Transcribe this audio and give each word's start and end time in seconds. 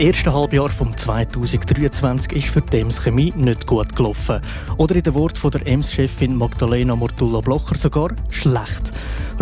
Erste 0.00 0.32
Halbjahr 0.32 0.70
von 0.70 0.96
2023 0.96 2.32
ist 2.32 2.48
für 2.48 2.62
die 2.62 2.78
Ems 2.78 3.02
Chemie 3.02 3.34
nicht 3.36 3.66
gut 3.66 3.94
gelaufen. 3.94 4.40
Oder 4.78 4.96
in 4.96 5.02
den 5.02 5.12
Worten 5.12 5.50
der 5.50 5.66
Ems-Chefin 5.66 6.36
Magdalena 6.36 6.96
Mortulla-Blocher 6.96 7.76
sogar 7.76 8.10
schlecht. 8.30 8.92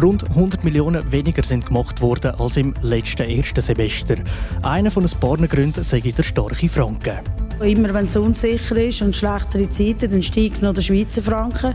Rund 0.03 0.29
100 0.31 0.65
Millionen 0.65 1.13
weniger 1.13 1.45
sind 1.45 1.67
gemacht 1.67 2.01
worden 2.01 2.35
als 2.41 2.57
im 2.57 2.75
letzten 2.83 3.31
ersten 3.31 3.61
Semester. 3.61 4.17
Einer 4.63 4.91
von 4.91 5.05
ein 5.05 5.21
paar 5.21 5.37
Gründen 5.37 5.85
sei 5.85 6.01
der 6.01 6.25
starke 6.25 6.69
Franken. 6.69 7.38
Immer 7.61 7.93
wenn 7.93 8.07
es 8.07 8.17
unsicher 8.17 8.77
ist 8.77 9.03
und 9.03 9.17
schlechtere 9.17 9.69
Zeiten, 9.69 10.11
dann 10.11 10.23
steigt 10.23 10.63
noch 10.63 10.75
der 10.75 10.83
Schweizer 10.83 11.23
Franken. 11.23 11.75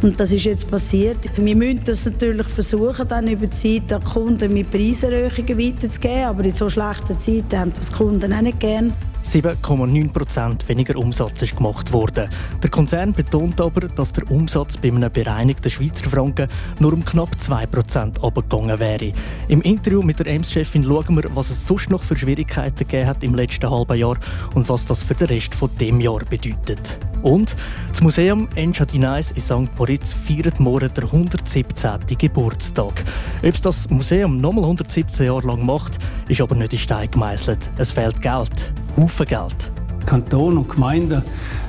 Und 0.00 0.18
das 0.20 0.30
ist 0.30 0.44
jetzt 0.44 0.70
passiert. 0.70 1.18
Wir 1.36 1.56
müssen 1.56 1.82
das 1.84 2.04
natürlich 2.04 2.46
versuchen, 2.46 3.08
dann 3.08 3.26
über 3.26 3.46
die 3.46 3.50
Zeit 3.50 3.90
den 3.90 4.04
Kunden 4.04 4.52
mit 4.52 4.70
Preiserhöhungen 4.70 5.58
weiterzugeben. 5.58 6.24
Aber 6.24 6.44
in 6.44 6.52
so 6.52 6.68
schlechten 6.70 7.18
Zeiten 7.18 7.58
haben 7.58 7.72
das 7.72 7.92
Kunden 7.92 8.32
auch 8.32 8.42
nicht 8.42 8.60
gerne. 8.60 8.92
7,9% 9.24 10.68
weniger 10.68 10.96
Umsatz 10.96 11.42
ist 11.42 11.56
gemacht 11.56 11.92
worden. 11.92 12.28
Der 12.62 12.70
Konzern 12.70 13.12
betont 13.12 13.60
aber, 13.60 13.88
dass 13.88 14.12
der 14.12 14.30
Umsatz 14.30 14.76
bei 14.76 14.88
einem 14.88 15.10
bereinigten 15.10 15.70
Schweizer 15.70 16.08
Franken 16.08 16.48
nur 16.78 16.92
um 16.92 17.04
knapp 17.04 17.30
2% 17.40 18.24
abgegangen 18.24 18.78
wäre. 18.78 19.12
Im 19.48 19.62
Interview 19.62 20.02
mit 20.02 20.18
der 20.18 20.26
Ems-Chefin 20.26 20.84
schauen 20.84 21.16
wir, 21.16 21.34
was 21.34 21.50
es 21.50 21.66
sonst 21.66 21.90
noch 21.90 22.02
für 22.02 22.16
Schwierigkeiten 22.16 22.78
gegeben 22.78 23.06
hat 23.06 23.24
im 23.24 23.34
letzten 23.34 23.70
halben 23.70 23.98
Jahr 23.98 24.16
und 24.54 24.68
was 24.68 24.84
das 24.84 25.02
für 25.02 25.14
den 25.14 25.28
Rest 25.28 25.54
von 25.54 25.70
dem 25.80 26.00
Jahr 26.00 26.20
bedeutet. 26.24 26.98
Und 27.24 27.56
das 27.88 28.02
Museum 28.02 28.48
Enchadinais 28.54 29.32
in 29.32 29.40
St. 29.40 29.78
Moritz 29.78 30.12
feiert 30.12 30.60
morgen 30.60 30.90
der 30.94 31.04
117. 31.04 31.90
Geburtstag. 32.18 33.02
Ob 33.42 33.62
das 33.62 33.88
Museum 33.88 34.36
nochmal 34.36 34.64
117 34.64 35.26
Jahre 35.26 35.46
lang 35.46 35.64
macht, 35.64 35.98
ist 36.28 36.42
aber 36.42 36.54
nicht 36.54 36.74
in 36.74 36.78
Stein 36.78 37.10
gemeißelt. 37.10 37.70
Es 37.78 37.92
fehlt 37.92 38.20
Geld. 38.20 38.72
Haufen 38.96 39.26
Geld. 39.26 39.72
Kanton 40.04 40.58
und 40.58 40.68
Gemeinden 40.68 41.22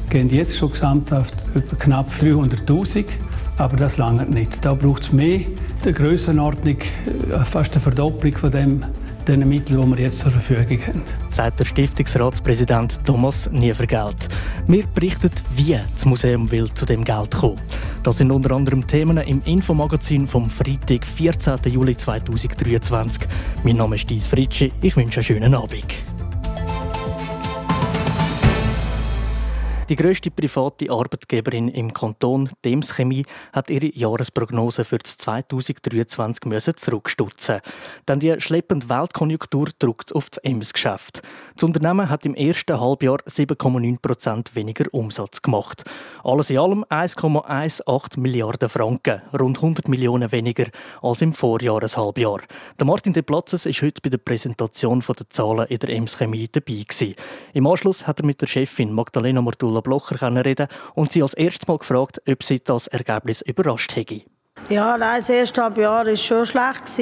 gehen 0.10 0.30
jetzt 0.30 0.58
schon 0.58 0.72
gesamthaft 0.72 1.34
etwa 1.56 1.76
knapp 1.78 2.12
300'000 2.20 3.06
aber 3.58 3.78
das 3.78 3.98
langt 3.98 4.30
nicht. 4.32 4.64
Da 4.66 4.74
braucht 4.74 5.04
es 5.04 5.14
mehr. 5.14 5.42
Der 5.84 5.94
Grössenordnung 5.94 6.80
äh, 6.80 7.40
fast 7.46 7.74
eine 7.74 7.82
Verdopplung 7.82 8.36
von 8.38 8.52
dem 8.52 8.84
den 9.28 9.48
Mitteln, 9.48 9.82
die 9.82 9.98
wir 9.98 10.04
jetzt 10.06 10.20
zur 10.20 10.32
Verfügung 10.32 10.80
haben. 10.88 11.02
Sagt 11.30 11.60
der 11.60 11.66
Stiftungsratspräsident 11.66 13.00
Thomas 13.06 13.50
Nievergeld. 13.52 14.30
Wir 14.68 14.86
berichten, 14.88 15.32
wie 15.56 15.78
das 15.94 16.06
Museum 16.06 16.50
will 16.52 16.72
zu 16.74 16.86
dem 16.86 17.04
Geld 17.04 17.32
kommen. 17.32 17.60
Das 18.04 18.18
sind 18.18 18.32
unter 18.32 18.52
anderem 18.52 18.86
Themen 18.86 19.18
im 19.18 19.42
Infomagazin 19.46 20.28
vom 20.28 20.50
Freitag, 20.50 21.06
14. 21.06 21.60
Juli 21.72 21.98
2023. 21.98 23.28
Mein 23.64 23.78
Name 23.78 23.96
ist 23.96 24.10
Dies 24.10 24.28
Fritschi. 24.28 24.72
Ich 24.82 24.96
wünsche 24.96 25.20
einen 25.20 25.26
schönen 25.26 25.56
Abend. 25.56 26.15
Die 29.88 29.96
grösste 29.96 30.32
private 30.32 30.90
Arbeitgeberin 30.90 31.68
im 31.68 31.94
Kanton, 31.94 32.50
Dems 32.66 32.96
Chemie, 32.96 33.24
hat 33.54 33.70
ihre 33.70 33.96
Jahresprognose 33.96 34.84
für 34.84 34.98
das 34.98 35.20
2023 35.20 36.46
müssen 36.46 36.76
zurückstutzen. 36.76 37.62
Denn 38.08 38.20
die 38.20 38.34
schleppende 38.42 38.90
Weltkonjunktur 38.90 39.68
drückt 39.78 40.16
auf 40.16 40.32
das 40.32 40.40
Ems-Geschäft. 40.40 41.22
Das 41.54 41.64
Unternehmen 41.64 42.10
hat 42.10 42.26
im 42.26 42.34
ersten 42.34 42.82
Halbjahr 42.82 43.20
7,9% 43.28 44.56
weniger 44.56 44.92
Umsatz 44.92 45.44
gemacht. 45.44 45.84
Alles 46.24 46.50
in 46.50 46.58
allem 46.58 46.84
1,18 46.86 48.20
Milliarden 48.20 48.70
Franken, 48.70 49.22
rund 49.40 49.58
100 49.58 49.88
Millionen 49.88 50.32
weniger 50.32 50.66
als 51.04 51.22
im 51.22 51.32
Vorjahreshalbjahr. 51.32 52.42
Der 52.80 52.88
Martin 52.88 53.14
De 53.14 53.22
Platzes 53.22 53.68
ist 53.68 53.84
heute 53.84 54.02
bei 54.02 54.10
der 54.10 54.18
Präsentation 54.18 55.04
der 55.08 55.30
Zahlen 55.30 55.68
in 55.68 55.78
der 55.78 55.90
Ems 55.90 56.18
Chemie 56.18 56.50
dabei. 56.52 56.86
Im 57.54 57.68
Anschluss 57.68 58.08
hat 58.08 58.20
er 58.22 58.26
mit 58.26 58.42
der 58.42 58.48
Chefin 58.48 58.92
Magdalena 58.92 59.42
Mortul 59.42 59.75
Ursula 59.76 59.82
Blocher 59.82 60.46
reden 60.46 60.68
und 60.94 61.12
sie 61.12 61.22
als 61.22 61.34
erstes 61.34 61.68
Mal 61.68 61.78
gefragt, 61.78 62.22
ob 62.28 62.44
sie 62.44 62.64
das 62.64 62.88
Ergebnis 62.88 63.42
überrascht 63.42 63.96
hätte. 63.96 64.22
Ja, 64.70 64.98
nein, 64.98 65.20
das 65.20 65.30
erste 65.30 65.64
Halbjahr 65.64 66.06
war 66.06 66.16
schon 66.16 66.46
schlecht. 66.46 67.00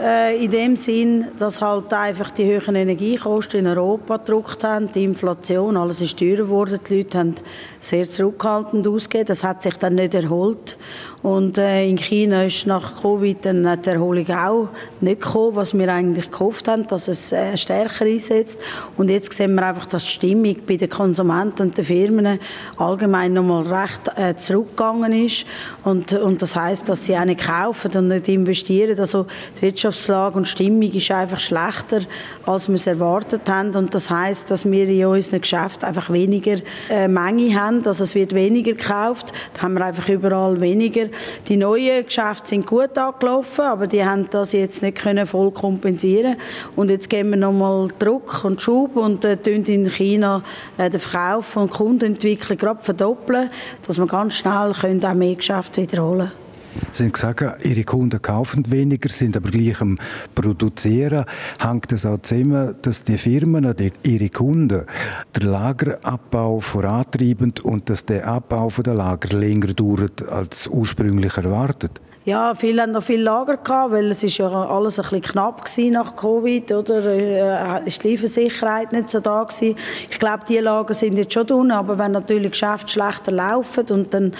Äh, 0.00 0.44
in 0.44 0.50
dem 0.50 0.76
Sinn, 0.76 1.28
dass 1.38 1.62
halt 1.62 1.92
einfach 1.92 2.32
die 2.32 2.44
höheren 2.44 2.74
Energiekosten 2.74 3.60
in 3.60 3.66
Europa 3.66 4.16
gedruckt 4.16 4.64
haben, 4.64 4.90
die 4.90 5.04
Inflation, 5.04 5.76
alles 5.76 6.00
ist 6.00 6.18
teurer 6.18 6.38
geworden, 6.38 6.80
die 6.86 6.96
Leute 6.96 7.18
haben 7.18 7.36
sehr 7.82 8.08
zurückhaltend 8.08 8.86
ausgegeben, 8.86 9.26
das 9.26 9.44
hat 9.44 9.62
sich 9.62 9.74
dann 9.74 9.96
nicht 9.96 10.14
erholt. 10.14 10.78
Und 11.22 11.56
äh, 11.56 11.86
in 11.88 11.98
China 11.98 12.44
ist 12.44 12.66
nach 12.66 13.00
Covid 13.00 13.46
dann 13.46 13.80
die 13.80 13.88
Erholung 13.90 14.28
auch 14.30 14.68
nicht 15.00 15.20
gekommen, 15.20 15.54
was 15.54 15.76
wir 15.76 15.88
eigentlich 15.88 16.30
gehofft 16.32 16.66
haben, 16.66 16.86
dass 16.88 17.06
es 17.06 17.30
äh, 17.30 17.56
stärker 17.56 18.04
einsetzt. 18.04 18.60
Und 18.96 19.08
jetzt 19.08 19.32
sehen 19.32 19.54
wir 19.54 19.64
einfach, 19.64 19.86
dass 19.86 20.04
die 20.04 20.10
Stimmung 20.10 20.56
bei 20.66 20.76
den 20.76 20.90
Konsumenten 20.90 21.62
und 21.62 21.78
den 21.78 21.84
Firmen 21.84 22.40
allgemein 22.76 23.34
nochmal 23.34 23.62
recht 23.62 24.10
äh, 24.16 24.34
zurückgegangen 24.34 25.12
ist. 25.12 25.46
Und, 25.84 26.12
und 26.12 26.42
das 26.42 26.56
heißt, 26.56 26.88
dass 26.88 27.06
sie 27.06 27.16
auch 27.16 27.24
nicht 27.24 27.46
kaufen 27.46 27.92
und 27.96 28.08
nicht 28.08 28.26
investieren. 28.26 28.98
Also 28.98 29.26
die 29.58 29.62
Wirtschaftslage 29.62 30.36
und 30.36 30.48
Stimmung 30.48 30.90
ist 30.90 31.10
einfach 31.12 31.38
schlechter, 31.38 32.00
als 32.46 32.68
wir 32.68 32.74
es 32.74 32.88
erwartet 32.88 33.48
haben. 33.48 33.76
Und 33.76 33.94
das 33.94 34.10
heißt, 34.10 34.50
dass 34.50 34.68
wir 34.68 34.88
in 34.88 35.06
unseren 35.06 35.40
Geschäften 35.40 35.86
einfach 35.86 36.10
weniger 36.10 36.56
äh, 36.90 37.06
Menge 37.06 37.54
haben. 37.60 37.71
Also 37.84 38.04
es 38.04 38.14
wird 38.14 38.34
weniger 38.34 38.72
gekauft. 38.72 39.32
Da 39.54 39.62
haben 39.62 39.74
wir 39.74 39.84
einfach 39.84 40.08
überall 40.08 40.60
weniger. 40.60 41.06
Die 41.48 41.56
neuen 41.56 42.04
Geschäfte 42.04 42.48
sind 42.48 42.66
gut 42.66 42.96
angelaufen, 42.96 43.62
aber 43.62 43.86
die 43.86 44.04
haben 44.04 44.28
das 44.30 44.52
jetzt 44.52 44.82
nicht 44.82 44.98
können 44.98 45.26
voll 45.26 45.50
kompensieren 45.50 46.36
und 46.76 46.90
jetzt 46.90 47.08
geben 47.08 47.30
wir 47.30 47.36
nochmal 47.36 47.88
Druck 47.98 48.44
und 48.44 48.60
Schub 48.60 48.96
und 48.96 49.24
äh, 49.24 49.36
in 49.42 49.88
China 49.90 50.42
äh, 50.78 50.90
den 50.90 51.00
Verkauf 51.00 51.56
und 51.56 51.70
Kundenentwicklung 51.70 52.58
gerade 52.58 52.82
verdoppeln, 52.82 53.50
dass 53.86 53.98
wir 53.98 54.06
ganz 54.06 54.36
schnell 54.36 54.72
können 54.72 55.04
auch 55.04 55.14
mehr 55.14 55.34
Geschäfte 55.34 55.82
wiederholen 55.82 56.28
können. 56.28 56.41
Sie 56.92 57.04
haben 57.04 57.12
gesagt, 57.12 57.64
Ihre 57.64 57.84
Kunden 57.84 58.20
kaufen 58.20 58.70
weniger, 58.70 59.08
sind 59.08 59.36
aber 59.36 59.50
gleich 59.50 59.80
am 59.80 59.98
Produzieren. 60.34 61.24
Hängt 61.58 61.92
das 61.92 62.06
auch 62.06 62.20
zusammen, 62.20 62.74
dass 62.82 63.04
die 63.04 63.18
Firmen, 63.18 63.74
die, 63.76 63.92
Ihre 64.02 64.28
Kunden, 64.30 64.84
den 65.36 65.46
Lagerabbau 65.48 66.60
vorantreiben 66.60 67.54
und 67.62 67.88
dass 67.90 68.04
der 68.04 68.26
Abbau 68.26 68.68
der 68.68 68.94
Lager 68.94 69.36
länger 69.36 69.74
dauert 69.74 70.28
als 70.28 70.66
ursprünglich 70.66 71.36
erwartet? 71.36 72.00
Ja, 72.24 72.54
viele 72.54 72.82
haben 72.82 72.92
noch 72.92 73.02
viel 73.02 73.20
Lager 73.20 73.56
gehabt, 73.56 73.90
weil 73.90 74.12
es 74.12 74.22
ist 74.22 74.38
ja 74.38 74.46
alles 74.46 75.00
ein 75.00 75.02
bisschen 75.02 75.22
knapp 75.22 75.64
nach 75.90 76.14
Covid, 76.14 76.70
oder? 76.70 77.04
Äh, 77.04 77.84
ist 77.84 78.04
die 78.04 78.10
Liefersicherheit 78.10 78.92
nicht 78.92 79.10
so 79.10 79.18
da 79.18 79.42
gewesen. 79.42 79.76
Ich 80.08 80.20
glaube, 80.20 80.44
die 80.48 80.58
Lager 80.58 80.94
sind 80.94 81.18
jetzt 81.18 81.34
schon 81.34 81.48
drin, 81.48 81.72
aber 81.72 81.98
wenn 81.98 82.12
natürlich 82.12 82.52
Geschäfte 82.52 82.92
schlechter 82.92 83.32
laufen 83.32 83.86
und 83.90 84.14
dann 84.14 84.30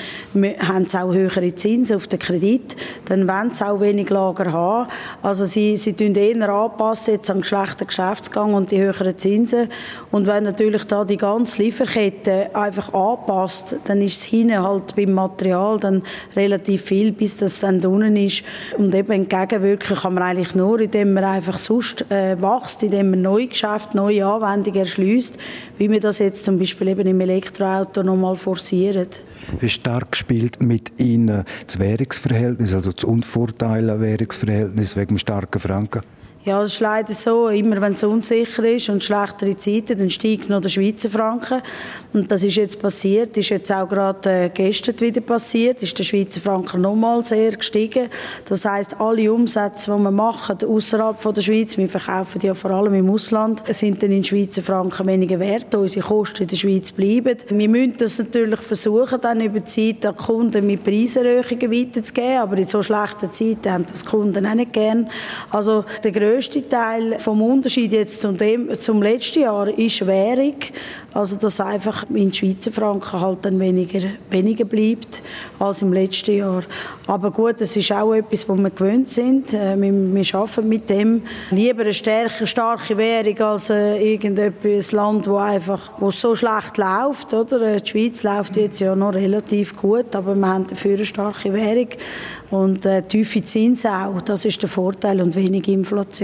haben 0.61 0.87
sie 0.87 0.97
auch 0.97 1.13
höhere 1.13 1.53
Zinsen 1.57 1.97
auf 1.97 2.07
den 2.07 2.21
Kredit, 2.21 2.77
dann 3.07 3.27
wollen 3.27 3.53
sie 3.53 3.67
auch 3.67 3.81
wenig 3.81 4.09
Lager 4.11 4.53
haben. 4.53 4.89
Also 5.21 5.45
sie, 5.45 5.77
sie 5.77 5.95
tun 5.95 6.15
eher 6.15 6.49
anpassen 6.49 7.15
jetzt 7.15 7.33
an 7.33 7.43
schlechten 7.43 7.89
Geschäftsgang 7.89 8.55
und 8.55 8.71
die 8.71 8.79
höheren 8.79 9.19
Zinsen. 9.19 9.69
Und 10.13 10.29
wenn 10.29 10.45
natürlich 10.45 10.85
da 10.85 11.05
die 11.05 11.17
ganze 11.17 11.61
Lieferkette 11.61 12.55
einfach 12.55 12.95
anpasst, 12.95 13.75
dann 13.87 14.01
ist 14.03 14.19
es 14.19 14.23
hinten 14.23 14.63
halt 14.63 14.95
beim 14.95 15.15
Material 15.15 15.81
dann 15.81 16.05
relativ 16.37 16.83
viel, 16.83 17.11
bis 17.11 17.39
das 17.39 17.59
dann 17.59 17.72
unten 17.75 18.17
ist. 18.17 18.43
Und 18.77 18.95
eben 18.95 19.13
entgegenwirken 19.13 19.97
kann 19.97 20.15
man 20.15 20.23
eigentlich 20.23 20.55
nur, 20.55 20.81
indem 20.81 21.13
man 21.13 21.25
einfach 21.25 21.59
sonst 21.59 22.11
äh, 22.11 22.41
wächst, 22.41 22.83
indem 22.83 23.11
man 23.11 23.23
neue 23.23 23.47
Geschäfte, 23.49 23.97
neue 23.97 24.27
Anwendungen 24.27 24.81
erschließt, 24.81 25.39
wie 25.79 25.91
wir 25.91 26.01
das 26.01 26.19
jetzt 26.19 26.45
zum 26.45 26.59
Beispiel 26.59 26.89
eben 26.89 27.07
im 27.07 27.21
Elektroauto 27.21 28.03
nochmal 28.03 28.37
forcieren. 28.37 29.09
Wie 29.61 29.69
stark 29.69 30.17
spielt 30.17 30.63
mit 30.63 30.93
Ihnen 30.99 31.45
das 31.67 31.79
Währungsverhältnis, 31.79 32.75
also 32.75 32.93
das 32.93 33.05
unvorteile 33.05 34.01
Währungsverhältnis 34.01 34.97
wegen 34.97 35.15
dem 35.15 35.19
starken 35.19 35.61
Franken? 35.61 36.03
Ja, 36.45 36.61
es 36.61 36.73
ist 36.73 36.81
leider 36.81 37.13
so, 37.13 37.47
immer 37.51 37.81
wenn 37.81 37.93
es 37.93 38.03
unsicher 38.03 38.65
ist 38.65 38.89
und 38.89 39.05
schlechtere 39.05 39.57
Zeiten, 39.57 39.97
dann 39.97 40.11
steigt 40.11 40.49
noch 40.49 40.61
der 40.61 40.71
Schweizer 40.71 41.09
Franken. 41.09 41.63
Und 42.13 42.33
das 42.33 42.43
ist 42.43 42.57
jetzt 42.57 42.83
passiert, 42.83 43.37
ist 43.37 43.51
jetzt 43.51 43.71
auch 43.71 43.89
gerade 43.89 44.29
äh, 44.29 44.51
gestern 44.53 44.99
wieder 44.99 45.21
passiert, 45.21 45.81
ist 45.85 45.97
der 45.97 46.03
Schweizer 46.03 46.41
Franken 46.41 46.81
nochmal 46.81 47.23
sehr 47.23 47.53
gestiegen. 47.53 48.09
Das 48.49 48.65
heißt, 48.65 49.01
alle 49.01 49.33
Umsätze, 49.33 49.93
die 49.97 50.03
wir 50.03 50.11
machen 50.11 50.59
außerhalb 50.67 51.33
der 51.33 51.43
Schweiz, 51.43 51.79
wir 51.79 51.89
verkaufen 51.89 52.41
ja 52.43 52.55
vor 52.55 52.73
allem 52.73 52.95
im 52.95 53.09
Ausland, 53.09 53.63
sind 53.69 54.03
dann 54.03 54.11
in 54.11 54.25
Schweizer 54.25 54.65
Franken 54.65 55.07
weniger 55.07 55.39
wert. 55.39 55.73
Unsere 55.77 56.05
Kosten 56.05 56.43
in 56.43 56.49
der 56.49 56.57
Schweiz 56.57 56.91
bleiben. 56.91 57.37
Wir 57.51 57.69
müssen 57.69 57.97
das 57.99 58.19
natürlich 58.19 58.61
versuchen, 58.61 59.21
dann 59.21 59.41
über 59.41 59.61
die 59.61 59.65
Zeit 59.65 60.03
den 60.03 60.17
Kunden 60.17 60.67
mit 60.67 60.83
Preiserhöhungen 60.83 61.71
weiterzugeben, 61.71 62.39
aber 62.39 62.59
in 62.59 62.67
so 62.67 62.83
schlechten 62.83 63.31
Zeiten 63.31 63.73
haben 63.73 63.87
das 63.89 64.05
Kunden 64.05 64.45
auch 64.45 64.55
nicht 64.55 64.73
gern. 64.73 65.09
Also 65.49 65.85
der 66.03 66.11
grösste 66.33 66.67
Teil 66.67 67.19
vom 67.19 67.43
Unterschied 67.43 67.93
jetzt 67.93 68.21
zum, 68.21 68.39
dem, 68.39 68.71
zum 68.81 69.03
letzten 69.03 69.41
Jahr 69.41 69.69
ist 69.69 70.07
Währung. 70.07 70.55
Also 71.13 71.37
dass 71.37 71.61
einfach 71.61 72.07
in 72.15 72.33
Schweizer 72.33 72.73
Franken 72.73 73.21
halt 73.21 73.41
dann 73.43 73.61
weniger, 73.61 74.01
weniger 74.31 74.65
bleibt 74.65 75.23
als 75.59 75.83
im 75.83 75.93
letzten 75.93 76.39
Jahr. 76.39 76.63
Aber 77.07 77.31
gut, 77.31 77.61
das 77.61 77.77
ist 77.77 77.93
auch 77.93 78.15
etwas, 78.15 78.49
wo 78.49 78.55
wir 78.55 78.71
gewöhnt 78.71 79.11
sind. 79.11 79.53
Äh, 79.53 79.77
wir, 79.79 79.93
wir 79.93 80.35
arbeiten 80.35 80.69
mit 80.69 80.89
dem. 80.89 81.23
Lieber 81.51 81.83
eine 81.83 81.93
stärke, 81.93 82.47
starke 82.47 82.97
Währung 82.97 83.39
als 83.41 83.69
äh, 83.69 83.99
irgendein 83.99 84.55
Land, 84.93 85.29
wo 85.29 85.37
einfach 85.37 85.93
wo 85.99 86.11
so 86.11 86.35
schlecht 86.35 86.79
läuft. 86.79 87.35
Oder? 87.35 87.61
Äh, 87.61 87.81
die 87.83 87.91
Schweiz 87.91 88.23
läuft 88.23 88.57
jetzt 88.57 88.81
ja 88.81 88.97
noch 88.97 89.13
relativ 89.13 89.77
gut, 89.77 90.17
aber 90.17 90.35
wir 90.35 90.49
haben 90.49 90.67
dafür 90.67 90.95
eine 90.95 91.05
starke 91.05 91.53
Währung 91.53 91.89
und 92.51 92.87
äh, 92.87 93.03
tiefe 93.03 93.43
Zinsen 93.43 93.91
auch. 93.91 94.23
Das 94.23 94.47
ist 94.47 94.63
der 94.63 94.69
Vorteil 94.69 95.21
und 95.21 95.35
wenig 95.35 95.69
Inflation. 95.69 96.22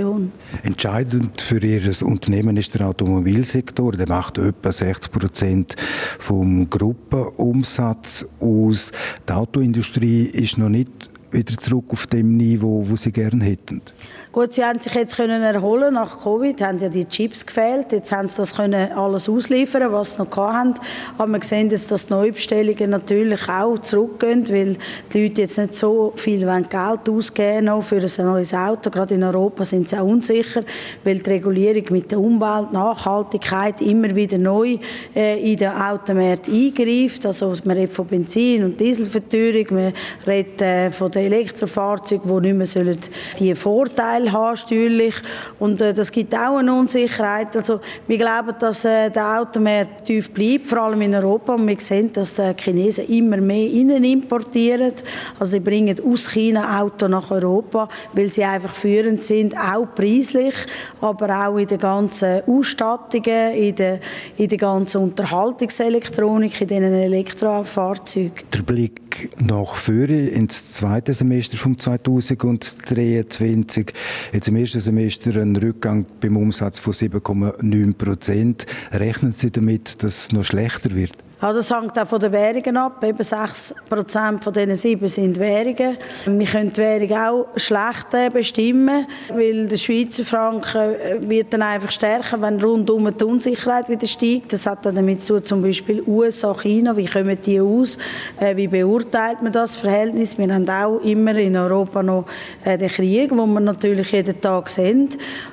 Entscheidend 0.62 1.40
für 1.40 1.58
Ihr 1.58 1.82
Unternehmen 2.02 2.56
ist 2.56 2.74
der 2.74 2.86
Automobilsektor. 2.86 3.92
Der 3.92 4.08
macht 4.08 4.38
etwa 4.38 4.72
60 4.72 5.12
Prozent 5.12 5.76
vom 6.18 6.68
Gruppenumsatz 6.68 8.26
aus. 8.40 8.92
Die 9.28 9.32
Autoindustrie 9.32 10.24
ist 10.24 10.58
noch 10.58 10.68
nicht 10.68 11.10
wieder 11.30 11.56
zurück 11.56 11.86
auf 11.88 12.06
dem 12.06 12.36
Niveau, 12.36 12.84
wo 12.88 12.96
sie 12.96 13.12
gerne 13.12 13.44
hätten? 13.44 13.82
Gut, 14.30 14.52
sie 14.52 14.62
haben 14.62 14.78
sich 14.78 14.92
jetzt 14.92 15.16
können 15.16 15.42
erholen 15.42 15.94
nach 15.94 16.22
Covid, 16.22 16.60
haben 16.60 16.78
ja 16.78 16.90
die 16.90 17.06
Chips 17.06 17.46
gefehlt. 17.46 17.92
Jetzt 17.92 18.12
haben 18.12 18.28
sie 18.28 18.36
das 18.36 18.54
können 18.54 18.92
alles 18.92 19.26
ausliefern, 19.26 19.90
was 19.90 20.12
sie 20.12 20.18
noch 20.18 20.36
hatten. 20.36 20.74
Aber 21.16 21.32
wir 21.32 21.42
sehen, 21.42 21.70
dass 21.70 21.86
die 21.86 22.12
Neubestellungen 22.12 22.90
natürlich 22.90 23.48
auch 23.48 23.78
zurückgehen, 23.78 24.46
weil 24.50 24.76
die 25.14 25.28
Leute 25.28 25.40
jetzt 25.40 25.56
nicht 25.56 25.74
so 25.74 26.12
viel 26.14 26.40
Geld 26.40 27.08
ausgeben 27.08 27.68
wollen 27.68 27.82
für 27.82 27.96
ein 27.96 28.26
neues 28.26 28.52
Auto. 28.52 28.90
Gerade 28.90 29.14
in 29.14 29.24
Europa 29.24 29.64
sind 29.64 29.88
sie 29.88 29.96
auch 29.96 30.04
unsicher, 30.04 30.62
weil 31.04 31.20
die 31.20 31.30
Regulierung 31.30 31.84
mit 31.88 32.10
der 32.10 32.20
Umwelt, 32.20 32.70
Nachhaltigkeit 32.70 33.80
immer 33.80 34.14
wieder 34.14 34.36
neu 34.36 34.76
äh, 35.16 35.52
in 35.52 35.56
den 35.56 35.70
Automarkt 35.70 36.50
eingreift. 36.50 37.24
Also 37.24 37.54
man 37.64 37.78
redet 37.78 37.94
von 37.94 38.06
Benzin- 38.06 38.62
und 38.62 38.78
Dieselverteuerung, 38.78 39.66
man 39.70 39.92
redet 40.26 40.60
äh, 40.60 40.90
von 40.90 41.10
den 41.10 41.32
Elektrofahrzeugen, 41.32 42.28
die 42.28 42.48
nicht 42.48 42.56
mehr 42.56 42.66
sollen 42.66 42.98
die 43.38 43.54
Vorteile 43.54 44.17
steuerlich 44.56 45.14
und 45.58 45.80
äh, 45.80 45.94
das 45.94 46.10
gibt 46.10 46.34
auch 46.34 46.56
eine 46.56 46.72
Unsicherheit. 46.72 47.54
Also 47.56 47.80
wir 48.06 48.18
glauben, 48.18 48.54
dass 48.58 48.84
äh, 48.84 49.10
der 49.10 49.40
Automarkt 49.40 50.04
tief 50.04 50.30
bleibt, 50.32 50.66
vor 50.66 50.78
allem 50.78 51.02
in 51.02 51.14
Europa 51.14 51.54
und 51.54 51.66
wir 51.66 51.80
sehen, 51.80 52.12
dass 52.12 52.34
die 52.34 52.54
Chinesen 52.56 53.06
immer 53.06 53.38
mehr 53.38 53.70
innen 53.70 54.04
importieren. 54.04 54.92
Also 55.38 55.52
sie 55.52 55.60
bringen 55.60 55.96
aus 56.04 56.30
China 56.30 56.80
Autos 56.80 57.08
nach 57.08 57.30
Europa, 57.30 57.88
weil 58.12 58.32
sie 58.32 58.44
einfach 58.44 58.74
führend 58.74 59.24
sind, 59.24 59.56
auch 59.56 59.86
preislich, 59.94 60.54
aber 61.00 61.48
auch 61.48 61.58
in 61.58 61.66
den 61.66 61.78
ganzen 61.78 62.42
Ausstattungen, 62.46 63.54
in 63.54 63.76
der, 63.76 64.00
in 64.36 64.48
der 64.48 64.58
ganzen 64.58 65.02
Unterhaltungselektronik, 65.02 66.60
in 66.60 66.68
den 66.68 66.82
Elektrofahrzeugen. 66.84 68.44
Der 68.52 68.62
Blick 68.62 69.07
nach 69.38 69.74
vorne 69.74 70.28
ins 70.28 70.74
zweite 70.74 71.14
Semester 71.14 71.56
von 71.56 71.78
2023. 71.78 73.92
Jetzt 74.32 74.48
im 74.48 74.56
ersten 74.56 74.80
Semester 74.80 75.40
ein 75.40 75.56
Rückgang 75.56 76.04
beim 76.20 76.36
Umsatz 76.36 76.78
von 76.78 76.92
7,9 76.92 77.94
Prozent. 77.94 78.66
Rechnen 78.92 79.32
Sie 79.32 79.50
damit, 79.50 80.02
dass 80.02 80.24
es 80.24 80.32
noch 80.32 80.44
schlechter 80.44 80.94
wird? 80.94 81.16
Ja, 81.40 81.52
das 81.52 81.72
hängt 81.72 81.96
auch 81.96 82.08
von 82.08 82.18
den 82.18 82.32
Währungen 82.32 82.76
ab. 82.76 83.04
Eben 83.04 83.22
6 83.22 83.76
Prozent 83.88 84.42
von 84.42 84.52
diesen 84.52 84.74
sieben 84.74 85.06
sind 85.06 85.38
Währungen. 85.38 85.96
Wir 86.26 86.46
können 86.46 86.72
die 86.72 86.78
Währung 86.78 87.12
auch 87.16 87.46
schlecht 87.56 88.12
äh, 88.12 88.28
bestimmen, 88.28 89.06
weil 89.32 89.68
der 89.68 89.76
Schweizer 89.76 90.24
Franken 90.24 90.94
äh, 90.96 91.18
wird 91.20 91.52
dann 91.52 91.62
einfach 91.62 91.92
stärker, 91.92 92.42
wenn 92.42 92.60
rundum 92.60 93.16
die 93.16 93.22
Unsicherheit 93.22 93.88
wieder 93.88 94.08
steigt. 94.08 94.52
Das 94.52 94.66
hat 94.66 94.84
dann 94.84 94.96
damit 94.96 95.22
zu 95.22 95.34
tun, 95.34 95.44
zum 95.44 95.62
Beispiel 95.62 96.02
USA, 96.08 96.52
China, 96.54 96.96
wie 96.96 97.06
kommen 97.06 97.38
die 97.40 97.60
aus? 97.60 97.98
Äh, 98.40 98.56
wie 98.56 98.66
beurteilt 98.66 99.40
man 99.40 99.52
das 99.52 99.76
Verhältnis? 99.76 100.36
Wir 100.38 100.52
haben 100.52 100.68
auch 100.68 100.98
immer 101.04 101.36
in 101.36 101.56
Europa 101.56 102.02
noch 102.02 102.24
den 102.64 102.88
Krieg, 102.88 103.30
wo 103.30 103.46
wir 103.46 103.60
natürlich 103.60 104.10
jeden 104.10 104.40
Tag 104.40 104.68
sehen. 104.68 105.08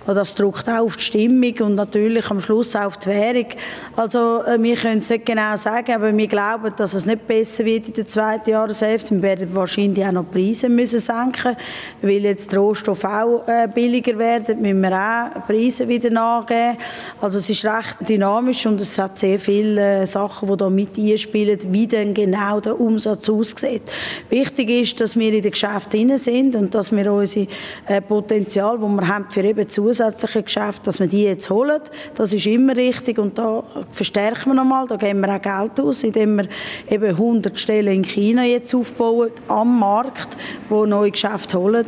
Und 0.07 0.15
das 0.15 0.33
drückt 0.33 0.67
auch 0.67 0.85
auf 0.85 0.97
die 0.97 1.03
Stimmung 1.03 1.53
und 1.59 1.75
natürlich 1.75 2.31
am 2.31 2.39
Schluss 2.39 2.75
auch 2.75 2.85
auf 2.85 2.97
die 2.97 3.09
Währung. 3.09 3.47
Also 3.95 4.41
wir 4.59 4.75
können 4.77 4.99
es 4.99 5.11
nicht 5.11 5.27
genau 5.27 5.55
sagen, 5.55 5.74
sagen, 5.75 5.93
aber 5.93 6.15
wir 6.15 6.27
glauben, 6.27 6.73
dass 6.77 6.93
es 6.93 7.05
nicht 7.05 7.27
besser 7.27 7.65
wird 7.65 7.87
in 7.87 7.93
der 7.93 8.07
zweiten 8.07 8.49
Jahreshälfte. 8.49 9.15
Wir 9.15 9.21
werden 9.21 9.53
wahrscheinlich 9.53 10.05
auch 10.05 10.11
noch 10.11 10.25
die 10.25 10.45
Preise 10.45 10.69
müssen 10.69 10.99
senken 10.99 11.55
weil 12.01 12.23
jetzt 12.23 12.51
die 12.51 12.55
Rohstoffe 12.55 13.03
auch 13.03 13.47
äh, 13.47 13.67
billiger 13.67 14.17
werden, 14.17 14.61
müssen 14.61 14.81
wir 14.81 14.93
auch 14.93 15.45
Preise 15.47 15.87
wieder 15.87 16.09
nachgeben. 16.09 16.77
Also 17.21 17.39
es 17.39 17.49
ist 17.49 17.65
recht 17.65 18.07
dynamisch 18.07 18.65
und 18.65 18.79
es 18.79 18.97
hat 18.97 19.19
sehr 19.19 19.39
viele 19.39 20.01
äh, 20.01 20.07
Sachen, 20.07 20.47
die 20.49 20.57
da 20.57 20.69
mit 20.69 20.97
einspielen, 20.97 21.59
wie 21.69 21.87
denn 21.87 22.13
genau 22.13 22.59
der 22.59 22.79
Umsatz 22.79 23.29
aussieht. 23.29 23.83
Wichtig 24.29 24.69
ist, 24.69 25.01
dass 25.01 25.17
wir 25.17 25.33
in 25.33 25.41
den 25.41 25.51
Geschäften 25.51 26.07
drin 26.07 26.17
sind 26.17 26.55
und 26.55 26.73
dass 26.73 26.91
wir 26.91 27.11
unser 27.11 27.45
äh, 27.87 28.01
Potenzial, 28.01 28.77
das 28.79 28.89
wir 28.89 29.07
haben 29.07 29.25
für 29.29 29.43
eben 29.43 29.67
zusätzliche 29.67 30.43
Geschäfte, 30.43 30.85
dass 30.85 30.99
wir 30.99 31.07
die 31.07 31.23
jetzt 31.23 31.49
holen. 31.49 31.81
Das 32.15 32.31
ist 32.31 32.45
immer 32.45 32.75
richtig 32.75 33.17
und 33.17 33.37
da 33.37 33.63
verstärken 33.91 34.51
wir 34.51 34.53
nochmal, 34.55 34.87
da 34.87 34.95
geben 34.95 35.21
wir 35.21 35.35
auch 35.35 35.41
Geld 35.41 35.64
Geld 35.65 35.79
aus, 35.79 36.03
indem 36.03 36.37
wir 36.37 36.47
eben 36.89 37.09
100 37.09 37.57
Stellen 37.57 37.93
in 37.93 38.03
China 38.03 38.43
jetzt 38.43 38.73
aufbauen, 38.75 39.31
am 39.47 39.79
Markt, 39.79 40.37
wo 40.69 40.85
neue 40.85 41.11
Geschäfte 41.11 41.59
holen. 41.59 41.85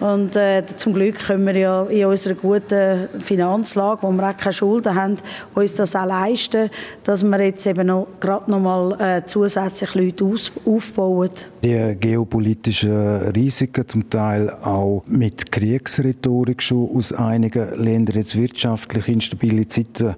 Und 0.00 0.34
äh, 0.34 0.64
zum 0.64 0.94
Glück 0.94 1.16
können 1.26 1.46
wir 1.46 1.56
ja 1.56 1.84
in 1.84 2.06
unserer 2.06 2.34
guten 2.34 3.08
Finanzlage, 3.20 4.02
wo 4.02 4.10
wir 4.10 4.30
auch 4.30 4.36
keine 4.36 4.54
Schulden 4.54 4.94
haben, 4.94 5.18
uns 5.54 5.74
das 5.74 5.94
auch 5.94 6.06
leisten, 6.06 6.70
dass 7.04 7.22
wir 7.22 7.44
jetzt 7.44 7.66
eben 7.66 7.86
noch, 7.86 8.08
gerade 8.18 8.50
noch 8.50 8.60
mal 8.60 8.98
äh, 8.98 9.22
zusätzlich 9.26 9.94
Leute 9.94 10.24
aus, 10.24 10.52
aufbauen. 10.64 11.30
Die 11.62 11.96
geopolitischen 12.00 13.30
Risiken, 13.32 13.86
zum 13.86 14.08
Teil 14.08 14.48
auch 14.48 15.02
mit 15.06 15.52
Kriegsrhetorik 15.52 16.62
schon 16.62 16.96
aus 16.96 17.12
einigen 17.12 17.78
Ländern, 17.78 18.16
jetzt 18.16 18.38
wirtschaftlich 18.38 19.06
instabile 19.06 19.68
Zeiten, 19.68 20.14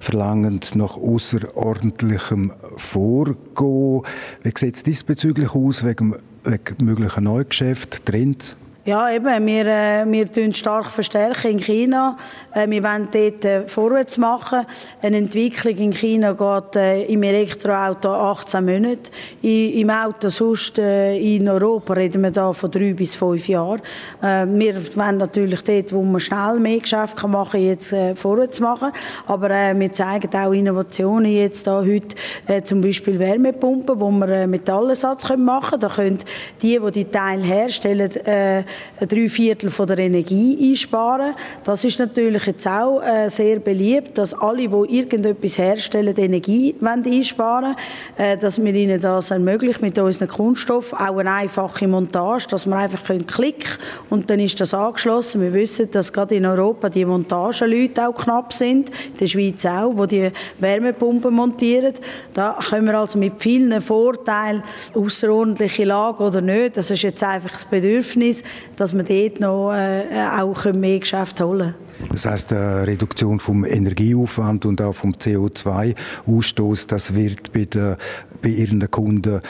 verlangend 0.00 0.76
nach 0.76 0.96
außerordentlichem 0.96 2.52
Vorgehen. 2.76 4.02
Wie 4.42 4.52
sieht 4.54 4.76
es 4.76 4.82
diesbezüglich 4.82 5.54
aus 5.54 5.84
wegen, 5.84 6.16
wegen 6.44 6.86
möglichen 6.86 7.24
Neugeschäften, 7.24 8.00
Trends? 8.04 8.56
Ja, 8.86 9.10
eben, 9.10 9.46
wir, 9.46 9.66
äh, 9.66 10.04
wir 10.06 10.30
tun 10.30 10.54
stark 10.54 10.86
verstärken 10.92 11.50
in 11.50 11.58
China. 11.58 12.16
Äh, 12.54 12.70
wir 12.70 12.84
wollen 12.84 13.08
dort 13.10 13.44
äh, 13.44 13.66
vorwärts 13.66 14.16
machen. 14.16 14.64
Eine 15.02 15.16
Entwicklung 15.16 15.76
in 15.76 15.92
China 15.92 16.34
geht 16.34 16.76
äh, 16.76 17.02
im 17.06 17.24
Elektroauto 17.24 18.12
18 18.12 18.64
Monate. 18.64 19.10
Im 19.42 19.90
Auto 19.90 20.28
sonst 20.28 20.78
äh, 20.78 21.18
in 21.18 21.48
Europa 21.48 21.94
reden 21.94 22.22
wir 22.22 22.30
da 22.30 22.52
von 22.52 22.70
drei 22.70 22.92
bis 22.92 23.16
fünf 23.16 23.48
Jahren. 23.48 23.82
Äh, 24.22 24.46
wir 24.46 24.76
wollen 24.96 25.16
natürlich 25.16 25.62
dort, 25.62 25.92
wo 25.92 26.02
man 26.02 26.20
schnell 26.20 26.60
mehr 26.60 26.78
Geschäft 26.78 27.20
machen 27.26 27.50
kann, 27.50 27.60
jetzt 27.60 27.92
vorwärts 28.14 28.60
machen. 28.60 28.92
Aber 29.26 29.50
äh, 29.50 29.76
wir 29.76 29.90
zeigen 29.90 30.32
auch 30.32 30.52
Innovationen 30.52 31.32
jetzt 31.32 31.66
da 31.66 31.80
heute, 31.80 32.14
äh, 32.46 32.62
zum 32.62 32.82
Beispiel 32.82 33.18
Wärmepumpen, 33.18 33.98
wo 33.98 34.12
wir 34.12 34.28
äh, 34.28 34.46
Metallensatz 34.46 35.28
machen 35.36 35.80
können. 35.80 35.80
Da 35.80 35.88
können 35.88 36.18
die, 36.62 36.78
die 36.78 36.90
die 36.92 37.04
Teile 37.06 37.42
herstellen, 37.42 38.14
äh, 38.24 38.62
drei 39.08 39.28
Viertel 39.28 39.70
von 39.70 39.86
der 39.86 39.98
Energie 39.98 40.70
einsparen. 40.70 41.34
Das 41.64 41.84
ist 41.84 41.98
natürlich 41.98 42.46
jetzt 42.46 42.66
auch 42.66 43.00
äh, 43.02 43.28
sehr 43.28 43.58
beliebt, 43.60 44.16
dass 44.18 44.34
alle, 44.34 44.68
die 44.68 44.96
irgendetwas 44.98 45.58
herstellen, 45.58 46.14
Energie 46.16 46.74
einsparen 46.82 47.74
wollen, 47.74 47.76
äh, 48.16 48.36
dass 48.36 48.62
wir 48.62 48.74
ihnen 48.74 49.00
das 49.00 49.30
ermöglichen 49.30 49.84
mit 49.84 49.98
unseren 49.98 50.28
Kunststoffen. 50.28 50.98
Auch 50.98 51.18
eine 51.18 51.32
einfache 51.32 51.86
Montage, 51.86 52.46
dass 52.50 52.66
man 52.66 52.78
einfach 52.80 53.04
können 53.04 53.26
klicken 53.26 53.70
und 54.10 54.30
dann 54.30 54.40
ist 54.40 54.60
das 54.60 54.74
angeschlossen. 54.74 55.40
Wir 55.40 55.52
wissen, 55.52 55.90
dass 55.90 56.12
gerade 56.12 56.36
in 56.36 56.46
Europa 56.46 56.88
die 56.88 57.04
Montageleute 57.04 58.08
auch 58.08 58.14
knapp 58.14 58.52
sind, 58.52 58.88
in 58.88 59.16
der 59.20 59.26
Schweiz 59.26 59.64
auch, 59.66 59.92
wo 59.94 60.06
die 60.06 60.30
Wärmepumpen 60.58 61.34
montieren. 61.34 61.94
Da 62.34 62.58
können 62.68 62.86
wir 62.86 62.98
also 62.98 63.18
mit 63.18 63.34
vielen 63.38 63.80
Vorteilen, 63.80 64.62
außerordentliche 64.94 65.84
Lage 65.84 66.22
oder 66.22 66.40
nicht, 66.40 66.76
das 66.76 66.90
ist 66.90 67.02
jetzt 67.02 67.22
einfach 67.22 67.50
das 67.50 67.64
Bedürfnis, 67.64 68.42
dass 68.76 68.94
wir 68.94 69.02
dort 69.04 69.40
noch 69.40 69.72
äh, 69.72 70.04
auch 70.40 70.64
mehr 70.72 70.98
Geschäft 70.98 71.40
holen 71.40 71.74
können. 71.98 72.08
Das 72.10 72.26
heißt, 72.26 72.50
die 72.50 72.54
Reduktion 72.54 73.40
vom 73.40 73.64
Energieaufwand 73.64 74.66
und 74.66 74.80
auch 74.82 74.92
vom 74.92 75.12
CO2-Ausstoß, 75.12 76.88
das 76.88 77.14
wird 77.14 77.52
bei, 77.52 77.64
der, 77.64 77.96
bei 78.42 78.50
Ihren 78.50 78.90
Kunden, 78.90 79.40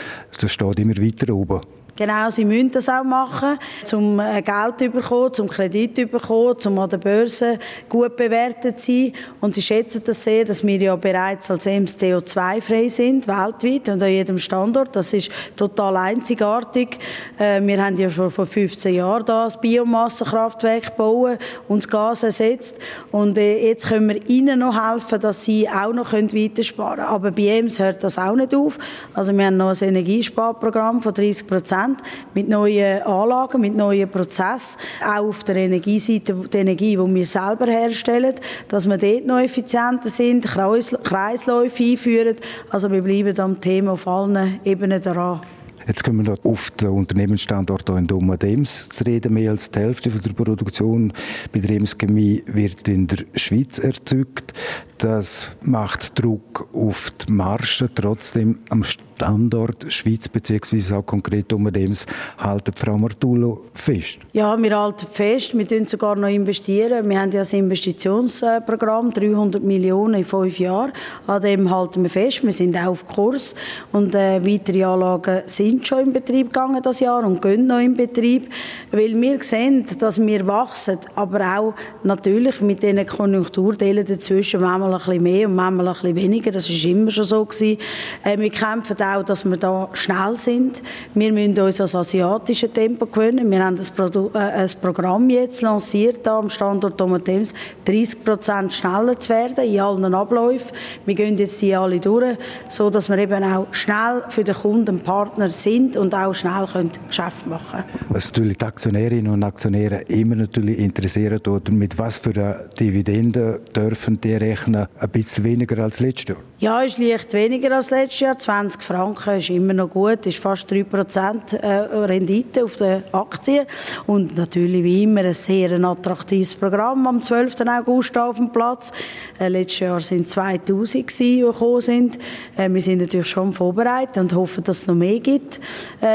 das 0.40 0.52
steht 0.52 0.78
immer 0.78 0.96
weiter 0.96 1.34
oben. 1.34 1.60
Genau, 1.96 2.28
sie 2.28 2.44
müssen 2.44 2.70
das 2.72 2.90
auch 2.90 3.04
machen, 3.04 3.58
um 3.94 4.20
äh, 4.20 4.42
Geld 4.42 4.78
zu 4.78 4.90
bekommen, 4.90 5.32
zum 5.32 5.48
Kredit 5.48 5.96
zu 5.96 6.06
bekommen, 6.06 6.54
um 6.66 6.78
an 6.78 6.90
der 6.90 6.98
Börse 6.98 7.58
gut 7.88 8.16
bewertet 8.16 8.78
zu 8.78 8.92
sein. 8.92 9.12
Und 9.40 9.54
sie 9.54 9.62
schätzen 9.62 10.02
das 10.04 10.22
sehr, 10.22 10.44
dass 10.44 10.62
wir 10.62 10.76
ja 10.76 10.94
bereits 10.94 11.50
als 11.50 11.64
EMS 11.64 11.98
CO2-frei 11.98 12.88
sind, 12.88 13.26
weltweit 13.26 13.88
und 13.88 14.02
an 14.02 14.10
jedem 14.10 14.38
Standort. 14.38 14.94
Das 14.94 15.14
ist 15.14 15.30
total 15.56 15.96
einzigartig. 15.96 16.98
Äh, 17.38 17.62
wir 17.62 17.82
haben 17.82 17.96
ja 17.96 18.10
schon 18.10 18.30
vor 18.30 18.44
15 18.44 18.94
Jahren 18.94 19.24
das 19.24 19.58
Biomassenkraftwerk 19.58 20.94
gebaut 20.94 21.38
und 21.66 21.82
das 21.82 21.88
Gas 21.88 22.24
ersetzt. 22.24 22.76
Und 23.10 23.38
äh, 23.38 23.68
jetzt 23.68 23.88
können 23.88 24.08
wir 24.08 24.28
ihnen 24.28 24.58
noch 24.58 24.78
helfen, 24.90 25.18
dass 25.18 25.44
sie 25.44 25.66
auch 25.66 25.94
noch 25.94 26.12
weitersparen 26.12 26.96
können. 26.96 27.08
Aber 27.08 27.30
bei 27.30 27.44
EMS 27.44 27.78
hört 27.78 28.04
das 28.04 28.18
auch 28.18 28.36
nicht 28.36 28.54
auf. 28.54 28.78
Also 29.14 29.32
wir 29.32 29.46
haben 29.46 29.56
noch 29.56 29.70
ein 29.70 29.88
Energiesparprogramm 29.88 31.00
von 31.00 31.14
30 31.14 31.46
Prozent 31.46 31.85
mit 32.34 32.48
neuen 32.48 33.02
Anlagen, 33.02 33.60
mit 33.60 33.76
neuen 33.76 34.08
Prozessen, 34.08 34.80
auch 35.04 35.28
auf 35.28 35.44
der 35.44 35.56
Energieseite, 35.56 36.34
die 36.34 36.58
Energie, 36.58 36.96
die 36.96 37.14
wir 37.14 37.26
selber 37.26 37.66
herstellen, 37.66 38.34
dass 38.68 38.88
wir 38.88 38.98
dort 38.98 39.26
noch 39.26 39.38
effizienter 39.38 40.08
sind, 40.08 40.46
Kreisläufe 40.46 41.82
einführen. 41.82 42.36
Also 42.70 42.90
wir 42.90 43.02
bleiben 43.02 43.38
am 43.40 43.60
Thema 43.60 43.92
auf 43.92 44.06
allen 44.06 44.60
Ebenen 44.64 45.00
daran. 45.00 45.40
Jetzt 45.86 46.02
kommen 46.02 46.26
wir 46.26 46.34
auf 46.42 46.72
den 46.72 46.88
Unternehmensstandort 46.88 47.88
in 47.90 48.08
Domadems 48.08 48.88
zu 48.88 49.04
reden. 49.04 49.34
Mehr 49.34 49.52
als 49.52 49.70
die 49.70 49.78
Hälfte 49.78 50.10
der 50.10 50.32
Produktion 50.32 51.12
bei 51.52 51.60
der 51.60 51.80
Chemie 51.96 52.42
wird 52.46 52.88
in 52.88 53.06
der 53.06 53.18
Schweiz 53.36 53.78
erzeugt. 53.78 54.52
Das 54.98 55.48
macht 55.62 56.18
Druck 56.18 56.68
auf 56.72 57.12
die 57.12 57.30
Marge. 57.30 57.88
Trotzdem 57.94 58.58
am 58.70 58.82
Standort 58.82 59.92
Schweiz 59.92 60.28
bzw. 60.28 60.94
auch 60.94 61.02
konkret 61.04 61.52
um 61.52 61.70
Dems 61.70 62.06
haltet 62.38 62.78
Frau 62.78 62.96
Martullo 62.96 63.64
fest? 63.74 64.18
Ja, 64.32 64.60
wir 64.60 64.78
halten 64.78 65.06
fest. 65.06 65.56
Wir 65.56 65.66
investieren 65.66 65.84
sogar 65.84 66.16
noch 66.16 66.28
investieren. 66.28 67.08
Wir 67.08 67.20
haben 67.20 67.30
ja 67.30 67.42
ein 67.42 67.58
Investitionsprogramm, 67.58 69.12
300 69.12 69.62
Millionen 69.62 70.14
in 70.14 70.24
fünf 70.24 70.58
Jahren. 70.58 70.92
An 71.26 71.42
dem 71.42 71.70
halten 71.70 72.02
wir 72.02 72.10
fest. 72.10 72.42
Wir 72.42 72.52
sind 72.52 72.76
auch 72.76 72.88
auf 72.88 73.06
Kurs 73.06 73.54
und 73.92 74.14
äh, 74.14 74.44
weitere 74.46 74.84
Anlagen 74.84 75.42
sind 75.44 75.75
schon 75.84 75.98
in 76.00 76.12
Betrieb 76.12 76.52
gegangen 76.52 76.80
das 76.82 77.00
Jahr 77.00 77.24
und 77.24 77.42
gehen 77.42 77.66
noch 77.66 77.80
in 77.80 77.96
Betrieb, 77.96 78.52
weil 78.92 79.20
wir 79.20 79.42
sehen, 79.42 79.84
dass 79.98 80.20
wir 80.20 80.46
wachsen, 80.46 80.98
aber 81.14 81.40
auch 81.58 81.74
natürlich 82.02 82.60
mit 82.60 82.82
diesen 82.82 83.04
Konjunkturdelen 83.06 84.04
dazwischen, 84.04 84.60
manchmal 84.60 84.92
ein 84.92 84.98
bisschen 84.98 85.22
mehr 85.22 85.48
und 85.48 85.54
manchmal 85.56 85.88
ein 85.88 85.94
bisschen 85.94 86.16
weniger. 86.16 86.52
Das 86.52 86.68
ist 86.70 86.84
immer 86.84 87.10
schon 87.10 87.24
so 87.24 87.44
gewesen. 87.44 87.78
Äh, 88.24 88.38
wir 88.38 88.50
kämpfen 88.50 88.96
auch, 89.02 89.22
dass 89.22 89.44
wir 89.44 89.56
da 89.56 89.88
schnell 89.92 90.36
sind. 90.36 90.82
Wir 91.14 91.32
müssen 91.32 91.58
uns 91.60 91.76
das 91.76 91.94
asiatische 91.94 92.72
Tempo 92.72 93.06
gewöhnen. 93.06 93.50
Wir 93.50 93.64
haben 93.64 93.76
äh, 93.76 94.38
ein 94.38 94.70
Programm 94.80 95.28
jetzt 95.30 95.62
lanciert 95.62 96.26
am 96.28 96.48
Standort 96.50 96.98
Tomatems, 96.98 97.54
30 97.84 98.24
Prozent 98.24 98.74
schneller 98.74 99.18
zu 99.18 99.30
werden 99.30 99.64
in 99.64 99.80
allen 99.80 100.14
Abläufen. 100.14 100.72
Wir 101.04 101.14
gehen 101.14 101.36
jetzt 101.36 101.60
die 101.62 101.74
alle 101.74 102.00
durch, 102.00 102.36
so 102.68 102.90
dass 102.90 103.08
wir 103.08 103.18
eben 103.18 103.42
auch 103.44 103.66
schnell 103.72 104.22
für 104.28 104.44
den 104.44 104.54
Kunden 104.54 105.00
Partner 105.00 105.50
sind 105.50 105.65
und 105.66 106.14
auch 106.14 106.32
schnell 106.32 106.66
können 106.66 106.92
Geschäft 107.08 107.46
machen 107.46 107.82
können. 107.82 108.06
Was 108.08 108.28
natürlich 108.28 108.58
die 108.58 108.64
Aktionärinnen 108.64 109.32
und 109.32 109.42
Aktionäre 109.42 110.02
immer 110.02 110.36
natürlich 110.36 110.78
interessiert, 110.78 111.48
oder 111.48 111.72
mit 111.72 111.98
was 111.98 112.18
für 112.18 112.30
einer 112.30 112.68
Dividende 112.78 113.60
dürfen 113.74 114.20
die 114.20 114.34
rechnen 114.34 114.86
ein 114.98 115.08
bisschen 115.10 115.44
weniger 115.44 115.82
als 115.82 116.00
letztes 116.00 116.36
Jahr? 116.36 116.44
Ja, 116.58 116.80
ist 116.80 116.96
leicht 116.96 117.34
weniger 117.34 117.76
als 117.76 117.90
letztes 117.90 118.20
Jahr. 118.20 118.38
20 118.38 118.82
Franken 118.82 119.36
ist 119.36 119.50
immer 119.50 119.74
noch 119.74 119.90
gut, 119.90 120.24
ist 120.24 120.38
fast 120.38 120.72
3% 120.72 121.54
äh, 121.54 121.66
Rendite 122.06 122.64
auf 122.64 122.76
den 122.76 123.02
Aktien. 123.12 123.66
Und 124.06 124.38
natürlich 124.38 124.82
wie 124.82 125.02
immer 125.02 125.20
ein 125.20 125.34
sehr 125.34 125.72
attraktives 125.72 126.54
Programm 126.54 127.06
am 127.06 127.22
12. 127.22 127.56
August 127.68 128.16
auf 128.16 128.38
dem 128.38 128.52
Platz. 128.52 128.90
Äh, 129.38 129.48
letztes 129.48 129.80
Jahr 129.80 130.00
sind 130.00 130.30
2000 130.30 131.20
die 131.20 131.40
gekommen 131.40 131.80
sind. 131.82 132.18
Äh, 132.56 132.70
wir 132.70 132.80
sind 132.80 133.02
natürlich 133.02 133.28
schon 133.28 133.52
vorbereitet 133.52 134.16
und 134.16 134.34
hoffen, 134.34 134.64
dass 134.64 134.78
es 134.78 134.86
noch 134.86 134.94
mehr 134.94 135.20
gibt 135.20 135.60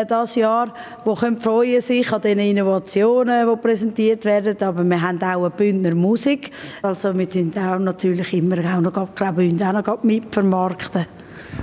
das 0.07 0.35
Jahr. 0.35 0.73
Wo 1.05 1.13
können 1.13 1.37
freuen 1.37 1.81
sich 1.81 2.11
an 2.11 2.21
den 2.21 2.39
Innovationen, 2.39 3.47
die 3.47 3.55
präsentiert 3.57 4.25
werden. 4.25 4.55
Aber 4.61 4.83
wir 4.83 5.01
haben 5.01 5.21
auch 5.21 5.41
eine 5.41 5.49
Bündner 5.51 5.93
Musik. 5.93 6.49
Also 6.81 7.15
wir 7.15 7.29
sind 7.29 7.55
auch 7.59 7.77
natürlich 7.77 8.33
immer 8.33 8.57
auch 8.57 8.81
noch, 8.81 9.15
glaube 9.15 9.43
ich, 9.43 9.63
auch 9.63 9.73
noch 9.73 9.83
mitvermarkten. 10.31 11.05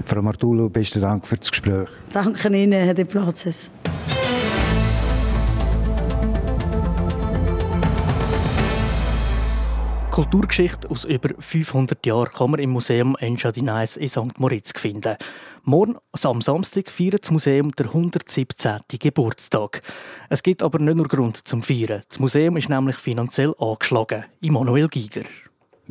Frau 0.04 0.22
Martulo, 0.22 0.68
besten 0.68 1.00
Dank 1.00 1.26
für 1.26 1.37
das 1.37 1.50
Gespräch. 1.50 1.88
Danke 2.12 2.48
Ihnen, 2.48 2.84
Herr 2.84 2.94
De 2.94 3.04
Platzes. 3.04 3.70
Kulturgeschichte 10.10 10.90
aus 10.90 11.04
über 11.04 11.30
500 11.38 12.04
Jahren 12.04 12.28
kann 12.32 12.50
man 12.50 12.60
im 12.60 12.70
Museum 12.70 13.16
Enchadinais 13.20 13.96
in 13.96 14.08
St. 14.08 14.38
Moritz 14.38 14.72
finden. 14.76 15.16
Morgen, 15.62 15.96
am 16.22 16.42
Samstag, 16.42 16.90
feiert 16.90 17.22
das 17.22 17.30
Museum 17.30 17.70
der 17.72 17.87
117. 17.87 18.80
Geburtstag. 18.98 19.80
Es 20.28 20.42
gibt 20.42 20.62
aber 20.62 20.80
nicht 20.80 20.96
nur 20.96 21.06
Grund 21.06 21.46
zum 21.46 21.62
Feiern. 21.62 22.02
Das 22.08 22.18
Museum 22.18 22.56
ist 22.56 22.68
nämlich 22.68 22.96
finanziell 22.96 23.54
angeschlagen. 23.58 24.25
Immanuel 24.40 24.88
Giger. 24.88 25.22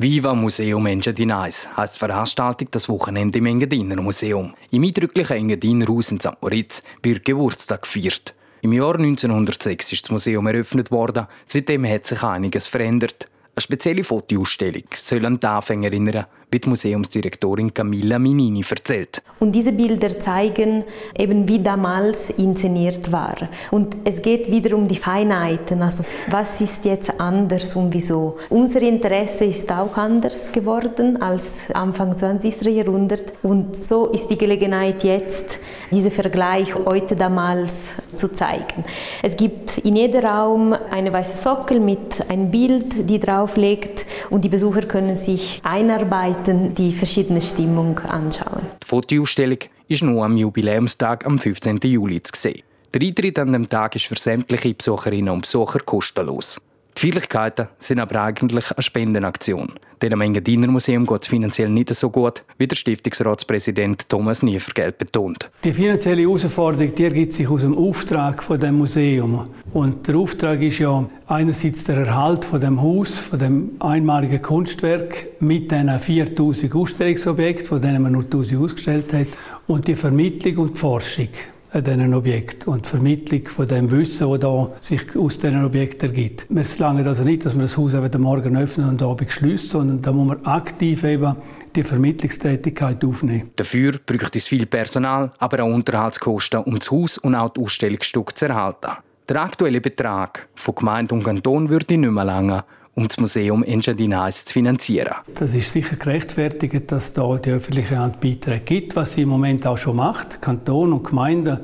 Viva 0.00 0.32
Museum 0.32 0.86
Engadinais 0.86 1.68
heisst 1.76 1.96
die 1.96 1.98
Veranstaltung 1.98 2.68
das 2.70 2.88
Wochenende 2.88 3.38
im 3.38 3.46
Engadiner 3.46 4.00
Museum. 4.00 4.54
Im 4.70 4.84
eindrücklichen 4.84 5.36
Engadiner 5.36 5.88
Haus 5.88 6.12
in 6.12 6.20
St. 6.20 6.40
Moritz 6.40 6.84
wird 7.02 7.24
Geburtstag 7.24 7.82
gefeiert. 7.82 8.32
Im 8.62 8.72
Jahr 8.74 8.94
1906 8.94 9.92
ist 9.92 10.04
das 10.04 10.12
Museum 10.12 10.46
eröffnet 10.46 10.92
worden. 10.92 11.26
Seitdem 11.46 11.84
hat 11.84 12.06
sich 12.06 12.22
einiges 12.22 12.68
verändert. 12.68 13.26
Eine 13.56 13.60
spezielle 13.60 14.04
Fotoausstellung 14.04 14.84
soll 14.94 15.26
an 15.26 15.40
die 15.40 15.46
Anfänger 15.48 15.88
erinnern, 15.88 16.26
wie 16.50 16.58
die 16.58 16.68
Museumsdirektorin 16.68 17.72
Camilla 17.74 18.18
Minini 18.18 18.64
erzählt. 18.68 19.22
Und 19.38 19.52
diese 19.52 19.72
Bilder 19.72 20.18
zeigen 20.18 20.84
eben, 21.16 21.46
wie 21.46 21.58
damals 21.58 22.30
inszeniert 22.30 23.12
war. 23.12 23.36
Und 23.70 23.96
es 24.04 24.22
geht 24.22 24.50
wieder 24.50 24.76
um 24.76 24.88
die 24.88 24.96
Feinheiten, 24.96 25.82
also 25.82 26.04
was 26.30 26.60
ist 26.60 26.84
jetzt 26.84 27.20
anders 27.20 27.76
und 27.76 27.92
wieso. 27.92 28.38
Unser 28.48 28.82
Interesse 28.82 29.44
ist 29.44 29.70
auch 29.70 29.96
anders 29.96 30.50
geworden 30.50 31.20
als 31.20 31.70
Anfang 31.72 32.16
20. 32.16 32.62
Jahrhundert. 32.62 33.32
Und 33.42 33.82
so 33.82 34.06
ist 34.06 34.28
die 34.28 34.38
Gelegenheit 34.38 35.04
jetzt, 35.04 35.60
diesen 35.90 36.10
Vergleich 36.10 36.74
heute 36.74 37.14
damals 37.14 37.94
zu 38.14 38.28
zeigen. 38.28 38.84
Es 39.22 39.36
gibt 39.36 39.78
in 39.78 39.96
jedem 39.96 40.24
Raum 40.24 40.74
eine 40.90 41.12
weiße 41.12 41.36
Sockel 41.36 41.80
mit 41.80 42.28
einem 42.30 42.50
Bild, 42.50 43.08
die 43.08 43.18
drauf 43.18 43.56
liegt 43.56 44.06
und 44.30 44.44
die 44.44 44.48
Besucher 44.48 44.82
können 44.82 45.16
sich 45.16 45.60
einarbeiten 45.62 46.37
Seiten 46.38 46.74
die 46.74 46.92
verschiedene 46.92 47.42
Stimmung 47.42 47.98
anschauen. 47.98 48.62
Die 48.82 48.86
Fotoausstellung 48.86 49.58
ist 49.88 50.02
nur 50.02 50.24
am 50.24 50.36
Jubiläumstag 50.36 51.26
am 51.26 51.38
15. 51.38 51.78
Juli 51.82 52.22
zu 52.22 52.32
sehen. 52.34 52.62
Der 52.94 53.02
Eintritt 53.02 53.38
an 53.38 53.52
dem 53.52 53.68
Tag 53.68 53.96
ist 53.96 54.06
für 54.06 54.16
sämtliche 54.16 54.74
Besucherinnen 54.74 55.34
und 55.34 55.42
Besucher 55.42 55.80
kostenlos. 55.80 56.60
Die 56.98 57.06
Feierlichkeiten 57.06 57.68
sind 57.78 58.00
aber 58.00 58.22
eigentlich 58.22 58.72
eine 58.72 58.82
Spendenaktion. 58.82 59.68
Denn 60.02 60.12
am 60.12 60.20
Engadiner 60.20 60.66
Museum 60.66 61.06
geht 61.06 61.22
es 61.22 61.28
finanziell 61.28 61.68
nicht 61.68 61.94
so 61.94 62.10
gut, 62.10 62.42
wie 62.58 62.66
der 62.66 62.74
Stiftungsratspräsident 62.74 64.08
Thomas 64.08 64.42
Nievergeld 64.42 64.98
betont. 64.98 65.48
Die 65.62 65.72
finanzielle 65.72 66.22
Herausforderung 66.22 66.92
ergibt 66.96 67.34
sich 67.34 67.48
aus 67.48 67.60
dem 67.60 67.78
Auftrag 67.78 68.42
von 68.42 68.58
dem 68.58 68.78
Museum. 68.78 69.48
Und 69.72 70.08
der 70.08 70.16
Auftrag 70.16 70.60
ist 70.60 70.80
ja 70.80 71.08
einerseits 71.28 71.84
der 71.84 71.98
Erhalt 71.98 72.44
von 72.44 72.60
dem 72.60 72.82
Haus, 72.82 73.20
von 73.20 73.38
dem 73.38 73.70
einmaligen 73.78 74.42
Kunstwerk 74.42 75.26
mit 75.38 75.70
diesen 75.70 76.00
4000 76.00 76.74
Ausstellungsobjekten, 76.74 77.66
von 77.68 77.80
denen 77.80 78.02
man 78.02 78.10
nur 78.10 78.24
1000 78.24 78.60
ausgestellt 78.60 79.12
hat, 79.12 79.28
und 79.68 79.86
die 79.86 79.94
Vermittlung 79.94 80.56
und 80.56 80.74
die 80.74 80.78
Forschung 80.78 81.28
an 81.72 81.84
diesen 81.84 82.14
Objekten 82.14 82.72
und 82.72 82.86
die 82.86 82.88
Vermittlung 82.88 83.46
von 83.48 83.68
dem 83.68 83.90
Wissen, 83.90 84.30
das 84.30 84.40
da 84.40 84.70
sich 84.80 85.16
aus 85.16 85.38
diesen 85.38 85.64
Objekten 85.64 86.08
ergibt. 86.08 86.46
Wir 86.48 86.64
lange 86.78 87.06
also 87.06 87.24
nicht, 87.24 87.44
dass 87.44 87.54
man 87.54 87.62
das 87.62 87.76
Haus 87.76 87.94
einfach 87.94 88.18
morgen 88.18 88.56
öffnen 88.56 88.88
und 88.88 89.02
Abend 89.02 89.30
schließt, 89.30 89.70
sondern 89.70 90.02
da 90.02 90.12
muss 90.12 90.28
man 90.28 90.46
aktiv 90.46 91.04
eben 91.04 91.36
die 91.74 91.84
Vermittlungstätigkeit 91.84 93.04
aufnehmen. 93.04 93.50
Dafür 93.56 93.92
bräuchte 94.04 94.38
es 94.38 94.48
viel 94.48 94.66
Personal, 94.66 95.32
aber 95.38 95.62
auch 95.62 95.72
Unterhaltskosten, 95.72 96.60
um 96.60 96.78
das 96.78 96.90
Haus 96.90 97.18
und 97.18 97.34
auch 97.34 97.50
die 97.50 97.60
Ausstellungsstücke 97.60 98.34
zu 98.34 98.46
erhalten. 98.46 98.92
Der 99.28 99.42
aktuelle 99.42 99.82
Betrag 99.82 100.48
von 100.54 100.74
Gemeinde 100.74 101.14
und 101.14 101.22
Kanton 101.22 101.68
würde 101.68 101.98
nicht 101.98 102.10
mehr 102.10 102.24
lange 102.24 102.64
um 102.98 103.06
das 103.06 103.18
Museum 103.20 103.62
Engadinais 103.62 104.44
zu 104.44 104.52
finanzieren. 104.52 105.14
Das 105.36 105.54
ist 105.54 105.70
sicher 105.70 105.94
gerechtfertigt, 105.94 106.90
dass 106.90 107.12
da 107.12 107.36
die 107.36 107.50
öffentliche 107.50 107.96
Hand 107.96 108.20
Beiträge 108.20 108.64
gibt, 108.64 108.96
was 108.96 109.12
sie 109.12 109.22
im 109.22 109.28
Moment 109.28 109.64
auch 109.68 109.78
schon 109.78 109.96
macht. 109.96 110.42
Kanton 110.42 110.92
und 110.92 111.04
Gemeinden 111.04 111.60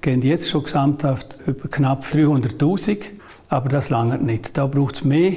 gehen 0.00 0.22
jetzt 0.22 0.48
schon 0.48 0.62
gesamthaft 0.62 1.38
über 1.44 1.68
knapp 1.68 2.04
300'000, 2.12 2.98
aber 3.48 3.68
das 3.68 3.90
langt 3.90 4.22
nicht. 4.22 4.56
Da 4.56 4.68
braucht 4.68 4.94
es 4.94 5.04
mehr 5.04 5.32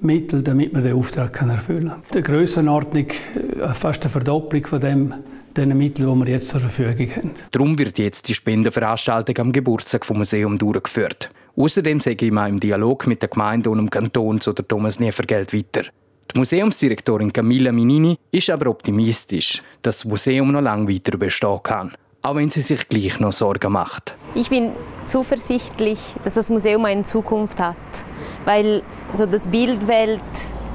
Mittel, 0.00 0.42
damit 0.42 0.72
man 0.72 0.84
den 0.84 0.94
Auftrag 0.94 1.32
kann 1.32 1.50
erfüllen 1.50 1.88
kann. 1.88 2.02
Die 2.14 2.22
Grössenordnung, 2.22 3.06
äh, 3.08 3.74
fast 3.74 4.02
eine 4.02 4.10
Verdopplung 4.10 4.66
von 4.66 4.80
dem 4.80 5.14
den 5.56 5.76
Mitteln, 5.76 6.08
die 6.08 6.26
wir 6.26 6.32
jetzt 6.32 6.48
zur 6.48 6.60
Verfügung 6.60 7.14
haben. 7.14 7.30
Darum 7.50 7.78
wird 7.78 7.98
jetzt 7.98 8.28
die 8.28 8.34
Spendenveranstaltung 8.34 9.36
am 9.38 9.52
Geburtstag 9.52 10.06
vom 10.06 10.18
Museum 10.18 10.56
durchgeführt. 10.56 11.30
Außerdem 11.54 12.00
sage 12.00 12.26
ich 12.26 12.32
mal 12.32 12.48
im 12.48 12.58
Dialog 12.58 13.06
mit 13.06 13.20
der 13.20 13.28
Gemeinde 13.28 13.68
und 13.68 13.78
dem 13.78 13.90
Kanton 13.90 14.40
zu 14.40 14.52
der 14.52 14.66
Thomas 14.66 14.98
Nefergeld 14.98 15.52
weiter. 15.52 15.82
Die 16.34 16.38
Museumsdirektorin 16.38 17.30
Camilla 17.30 17.72
Minini 17.72 18.16
ist 18.30 18.48
aber 18.48 18.70
optimistisch, 18.70 19.62
dass 19.82 19.98
das 19.98 20.04
Museum 20.06 20.50
noch 20.50 20.62
lange 20.62 20.88
weiter 20.88 21.18
bestehen 21.18 21.60
kann, 21.62 21.92
auch 22.22 22.36
wenn 22.36 22.48
sie 22.48 22.60
sich 22.60 22.88
gleich 22.88 23.20
noch 23.20 23.32
Sorgen 23.32 23.72
macht. 23.72 24.16
Ich 24.34 24.48
bin 24.48 24.70
zuversichtlich, 25.04 25.98
dass 26.24 26.34
das 26.34 26.48
Museum 26.48 26.86
eine 26.86 27.02
Zukunft 27.02 27.60
hat, 27.60 27.76
weil 28.46 28.82
so 29.12 29.26
das 29.26 29.46
Bildwelt 29.46 30.22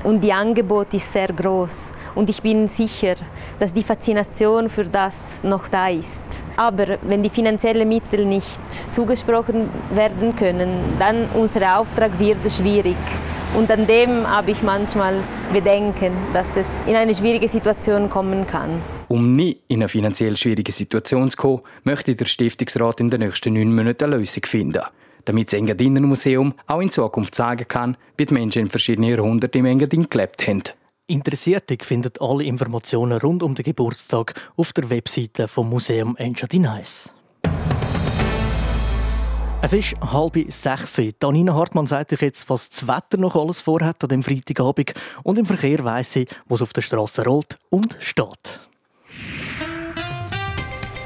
und 0.03 0.24
die 0.24 0.31
Angebot 0.31 0.93
ist 0.93 1.12
sehr 1.12 1.29
groß 1.29 1.91
und 2.13 2.29
ich 2.29 2.43
bin 2.43 2.67
sicher, 2.67 3.15
dass 3.60 3.74
die 3.74 3.84
Faszination 3.84 4.69
für 4.69 4.86
das 4.86 5.39
noch 5.41 5.69
da 5.69 5.88
ist. 5.88 6.22
Aber 6.57 6.97
wenn 7.03 7.23
die 7.23 7.29
finanziellen 7.29 7.87
Mittel 7.87 8.25
nicht 8.25 8.59
zugesprochen 8.91 9.69
werden 9.93 10.35
können, 10.35 10.69
dann 10.99 11.29
unser 11.35 11.79
Auftrag 11.79 12.19
wird 12.19 12.39
schwierig. 12.51 12.97
Und 13.55 13.71
an 13.71 13.87
dem 13.87 14.27
habe 14.27 14.51
ich 14.51 14.61
manchmal 14.63 15.15
Bedenken, 15.53 16.11
dass 16.33 16.57
es 16.57 16.83
in 16.85 16.95
eine 16.95 17.15
schwierige 17.15 17.47
Situation 17.47 18.09
kommen 18.09 18.45
kann. 18.45 18.81
Um 19.07 19.33
nie 19.33 19.57
in 19.67 19.81
eine 19.81 19.87
finanziell 19.87 20.35
schwierige 20.35 20.71
Situation 20.71 21.29
zu 21.29 21.37
kommen, 21.37 21.61
möchte 21.83 22.15
der 22.15 22.25
Stiftungsrat 22.25 22.99
in 22.99 23.09
den 23.09 23.21
nächsten 23.21 23.53
neun 23.53 23.73
Monaten 23.73 24.03
eine 24.05 24.17
Lösung 24.17 24.43
finden 24.45 24.81
damit 25.27 25.51
das 25.51 25.59
Engadiner 25.59 25.99
Museum 26.01 26.53
auch 26.67 26.79
in 26.79 26.89
Zukunft 26.89 27.35
zeigen 27.35 27.67
kann, 27.67 27.97
wie 28.15 28.25
die 28.25 28.33
Menschen 28.33 28.61
in 28.63 28.69
verschiedenen 28.69 29.09
Jahrhunderten 29.09 29.59
im 29.59 29.65
Engadin 29.65 30.09
gelebt 30.09 30.47
haben. 30.47 30.63
Interessierte 31.09 31.77
finden 31.81 32.11
alle 32.19 32.43
Informationen 32.43 33.17
rund 33.19 33.41
um 33.41 33.55
den 33.55 33.63
Geburtstag 33.63 34.33
auf 34.57 34.73
der 34.73 34.89
Webseite 34.89 35.47
vom 35.47 35.69
Museum 35.69 36.17
Engadinais. 36.17 37.13
Es 39.61 39.71
ist 39.71 39.95
halb 40.01 40.37
sechs. 40.51 41.01
Danina 41.19 41.53
Hartmann 41.53 41.87
sagt 41.87 42.11
euch 42.11 42.21
jetzt, 42.21 42.49
was 42.49 42.69
das 42.69 42.89
Wetter 42.89 43.17
noch 43.17 43.37
alles 43.37 43.61
vorhat 43.61 44.03
an 44.03 44.09
dem 44.09 44.21
Freitagabend. 44.21 44.93
Und 45.23 45.39
im 45.39 45.45
Verkehr 45.45 45.81
weiss 45.85 46.11
sie, 46.11 46.27
was 46.45 46.61
auf 46.61 46.73
der 46.73 46.81
Straße 46.81 47.23
rollt 47.23 47.57
und 47.69 47.97
steht. 48.01 48.59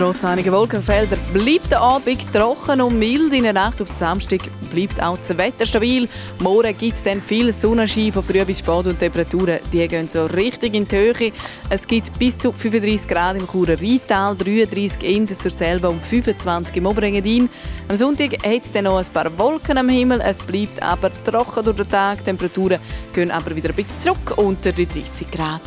Trotz 0.00 0.24
einiger 0.24 0.52
Wolkenfelder 0.52 1.18
bleibt 1.34 1.70
der 1.70 1.82
Abend 1.82 2.32
trocken 2.32 2.80
und 2.80 2.98
mild. 2.98 3.34
In 3.34 3.42
der 3.42 3.52
Nacht 3.52 3.82
auf 3.82 3.88
Samstag 3.88 4.40
bleibt 4.72 4.98
auch 5.02 5.18
das 5.18 5.36
Wetter 5.36 5.66
stabil. 5.66 6.08
Morgen 6.38 6.74
gibt 6.78 6.96
es 6.96 7.02
dann 7.02 7.20
viel 7.20 7.52
Sonnenschein 7.52 8.10
von 8.10 8.22
früh 8.22 8.42
bis 8.46 8.60
spät 8.60 8.86
und 8.86 8.98
Temperaturen 8.98 9.58
die 9.70 9.86
gehen 9.86 10.08
so 10.08 10.24
richtig 10.24 10.72
in 10.72 10.88
die 10.88 10.96
Höhe. 10.96 11.32
Es 11.68 11.86
gibt 11.86 12.18
bis 12.18 12.38
zu 12.38 12.50
35 12.50 13.08
Grad 13.10 13.36
im 13.36 13.46
Churer 13.46 13.78
Rheintal, 13.78 14.34
33 14.36 15.02
in 15.02 15.26
der 15.26 15.36
Surselva 15.36 15.88
und 15.88 16.02
25 16.02 16.76
im 16.76 16.86
Oberengadin. 16.86 17.50
Am 17.86 17.96
Sonntag 17.96 18.42
hat 18.42 18.64
es 18.64 18.72
dann 18.72 18.84
noch 18.84 18.96
ein 18.96 19.12
paar 19.12 19.30
Wolken 19.36 19.76
am 19.76 19.90
Himmel. 19.90 20.22
Es 20.22 20.40
bleibt 20.40 20.82
aber 20.82 21.10
trocken 21.26 21.62
durch 21.62 21.76
den 21.76 21.90
Tag. 21.90 22.20
Die 22.20 22.24
Temperaturen 22.24 22.80
gehen 23.12 23.30
aber 23.30 23.54
wieder 23.54 23.68
ein 23.68 23.74
bisschen 23.74 24.00
zurück 24.00 24.38
unter 24.38 24.72
die 24.72 24.86
30 24.86 25.30
Grad. 25.30 25.60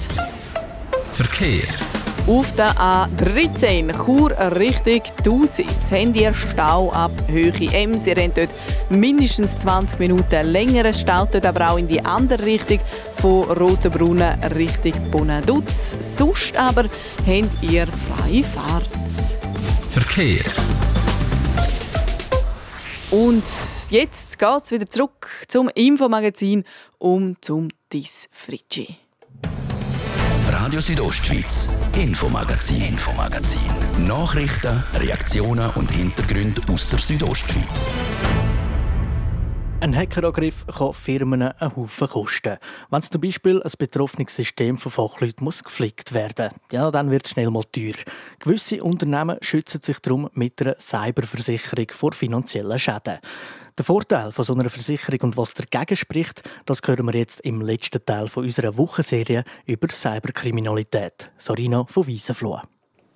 Verkehr. 1.13 1.67
Auf 2.25 2.53
der 2.53 2.73
A13 2.77 3.91
Chur 4.05 4.31
Richtung 4.55 5.01
Thusis 5.25 5.91
habt 5.91 6.15
ihr 6.15 6.33
Stau 6.33 6.89
ab 6.93 7.11
Höhe 7.27 7.51
Ems. 7.73 8.07
Ihr 8.07 8.15
habt 8.15 8.37
dort 8.37 8.49
mindestens 8.89 9.57
20 9.59 9.99
Minuten 9.99 10.47
längeren 10.47 10.93
Stau, 10.93 11.25
dort 11.25 11.45
aber 11.45 11.71
auch 11.71 11.77
in 11.77 11.89
die 11.89 12.03
andere 12.03 12.45
Richtung 12.45 12.79
von 13.15 13.43
Rotenbrunnen 13.51 14.41
Richtung 14.55 14.93
Bonaduz. 15.11 15.97
Sonst 15.99 16.55
aber 16.55 16.83
habt 16.83 17.61
ihr 17.61 17.87
freie 17.87 18.43
Fahrt. 18.45 18.87
Verkehr. 19.89 20.45
Und 23.11 23.43
jetzt 23.89 24.39
geht 24.39 24.63
es 24.63 24.71
wieder 24.71 24.85
zurück 24.85 25.29
zum 25.49 25.69
Infomagazin 25.75 26.63
um 26.99 27.35
zum 27.41 27.67
Dis 27.91 28.29
Fritschi. 28.31 29.02
Radio 30.63 30.79
Südostschweiz, 30.79 31.77
Infomagazin, 31.93 32.81
Infomagazin. 32.83 33.59
Nachrichten, 34.07 34.81
Reaktionen 34.93 35.69
und 35.71 35.91
Hintergründe 35.91 36.61
aus 36.71 36.87
der 36.87 36.99
Südostschweiz. 36.99 37.89
Ein 39.81 39.93
Hackerangriff 39.93 40.65
kann 40.67 40.93
Firmen 40.93 41.41
einen 41.41 41.75
Haufen 41.75 42.07
kosten. 42.07 42.57
Wenn 42.89 43.01
zum 43.01 43.19
Beispiel 43.19 43.61
ein 43.61 43.71
betroffenes 43.77 44.37
System 44.37 44.77
von 44.77 44.89
Fachleuten 44.89 45.43
muss 45.43 45.65
gepflegt 45.65 46.13
werden 46.13 46.51
ja, 46.71 46.89
dann 46.91 47.11
wird 47.11 47.25
es 47.25 47.31
schnell 47.31 47.49
mal 47.49 47.65
teuer. 47.69 47.95
Gewisse 48.39 48.81
Unternehmen 48.81 49.39
schützen 49.41 49.81
sich 49.81 49.99
darum 49.99 50.29
mit 50.33 50.61
einer 50.61 50.77
Cyberversicherung 50.79 51.87
vor 51.91 52.13
finanziellen 52.13 52.79
Schäden. 52.79 53.19
Der 53.75 53.85
Vorteil 53.85 54.31
von 54.31 54.45
so 54.45 54.53
einer 54.53 54.69
Versicherung 54.69 55.19
und 55.21 55.37
was 55.37 55.55
dagegen 55.55 55.95
spricht, 55.95 56.43
das 56.67 56.79
hören 56.85 57.07
wir 57.07 57.15
jetzt 57.15 57.41
im 57.41 57.59
letzten 57.59 58.05
Teil 58.05 58.27
von 58.27 58.43
unserer 58.43 58.77
Wochenserie 58.77 59.43
über 59.65 59.87
Cyberkriminalität. 59.89 61.31
Sarina 61.39 61.83
von 61.85 62.05
Wiesenfloh. 62.05 62.61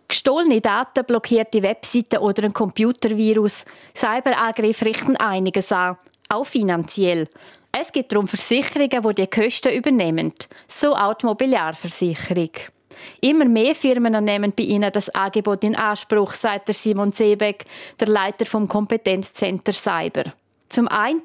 Gestohlene 0.07 0.59
Daten, 0.59 1.05
blockierte 1.05 1.61
Webseiten 1.61 2.17
oder 2.17 2.45
ein 2.45 2.53
Computervirus. 2.53 3.65
Cyberangriffe 3.95 4.85
richten 4.85 5.15
einiges 5.17 5.71
an, 5.71 5.97
auch 6.27 6.45
finanziell. 6.45 7.27
Es 7.71 7.91
gibt 7.91 8.11
darum 8.11 8.27
Versicherungen, 8.27 8.89
die 8.89 9.13
die 9.13 9.27
Kosten 9.27 9.73
übernehmen, 9.73 10.33
so 10.67 10.95
auch 10.95 11.13
die 11.13 11.27
Mobiliarversicherung. 11.27 12.49
Immer 13.21 13.45
mehr 13.45 13.75
Firmen 13.75 14.23
nehmen 14.23 14.53
bei 14.57 14.63
ihnen 14.63 14.91
das 14.91 15.09
Angebot 15.09 15.63
in 15.63 15.75
Anspruch, 15.75 16.33
sagt 16.33 16.73
Simon 16.73 17.11
Seebeck, 17.11 17.65
der 17.99 18.07
Leiter 18.07 18.47
vom 18.47 18.67
Kompetenzcenter 18.67 19.73
Cyber. 19.73 20.33
Zum 20.69 20.87
einen, 20.87 21.21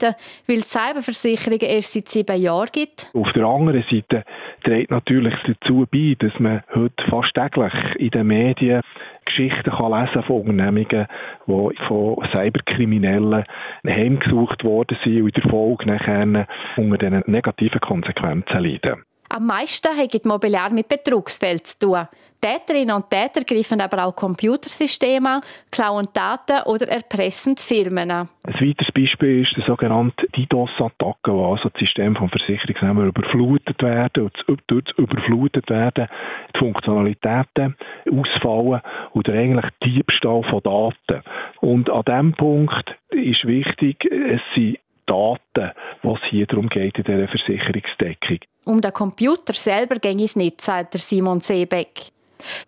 weil 0.46 0.57
die 0.57 0.62
Cyberversicherungen 0.62 1.61
erst 1.61 1.92
seit 1.92 2.09
sieben 2.09 2.40
Jahren 2.40 2.68
gibt. 2.72 3.11
Auf 3.14 3.33
der 3.33 3.44
anderen 3.44 3.85
Seite 3.90 4.24
trägt 4.64 4.90
natürlich 4.90 5.35
dazu 5.46 5.87
bei, 5.90 6.16
dass 6.18 6.38
man 6.38 6.62
heute 6.74 7.05
fast 7.11 7.35
täglich 7.35 7.72
in 7.96 8.11
den 8.11 8.26
Medien 8.26 8.83
Geschichten 9.24 9.70
kann 9.70 9.92
lesen 9.92 10.22
von 10.24 10.42
Unternehmungen, 10.42 11.07
die 11.46 11.87
von 11.87 12.28
Cyberkriminellen 12.33 13.44
heimgesucht 13.87 14.64
worden 14.64 14.98
sind 15.05 15.22
und 15.22 15.37
in 15.37 15.42
der 15.42 15.50
Folge 15.50 15.87
nachher 15.87 16.46
unter 16.76 16.98
diesen 16.98 17.22
negativen 17.26 17.81
Konsequenzen 17.81 18.61
leiden. 18.61 19.05
Am 19.28 19.46
meisten 19.46 19.96
hat 19.96 20.12
die 20.12 20.20
Mobiliar 20.24 20.70
mit 20.70 20.88
Betrugsfällen 20.88 21.64
zu 21.64 21.78
tun. 21.78 22.07
Täterinnen 22.42 22.96
und 22.96 23.09
Täter 23.09 23.44
greifen 23.44 23.81
aber 23.81 24.05
auch 24.05 24.16
Computersysteme 24.16 25.37
an, 25.37 25.42
klauen 25.70 26.09
Daten 26.12 26.62
oder 26.66 26.88
erpressen 26.88 27.57
Firmen 27.57 28.11
an. 28.11 28.28
Ein 28.42 28.55
weiteres 28.55 28.92
Beispiel 28.92 29.42
ist 29.42 29.57
die 29.57 29.62
sogenannte 29.64 30.26
DDoS-Attacke, 30.37 31.33
wo 31.33 31.52
also 31.52 31.68
das 31.68 31.78
System 31.78 32.16
von 32.16 32.28
Versicherungsnehmern 32.31 33.07
überflutet 33.07 33.81
werden 33.81 34.24
und 34.48 34.61
durch 34.66 34.85
das 34.87 34.98
überflutet 34.98 35.70
werden 35.70 36.09
die 36.52 36.59
Funktionalitäten 36.59 37.76
ausfallen 38.11 38.81
oder 39.12 39.33
eigentlich 39.35 39.66
Diebstahl 39.85 40.42
von 40.42 40.62
Daten. 40.64 41.22
Und 41.61 41.90
an 41.90 42.02
diesem 42.05 42.33
Punkt 42.33 42.96
ist 43.11 43.46
wichtig, 43.46 44.05
es 44.05 44.40
sind 44.57 44.78
Daten, 45.07 45.70
was 46.02 46.18
hier 46.28 46.46
darum 46.46 46.68
geht 46.68 46.98
in 46.98 47.05
dieser 47.05 47.28
Versicherungsdeckung. 47.28 48.38
Um 48.64 48.81
den 48.81 48.92
Computer 48.92 49.55
selber 49.55 49.94
ging 49.96 50.18
es 50.18 50.35
nicht, 50.35 50.61
sagt 50.61 50.94
Simon 50.94 51.38
Seebeck. 51.38 52.11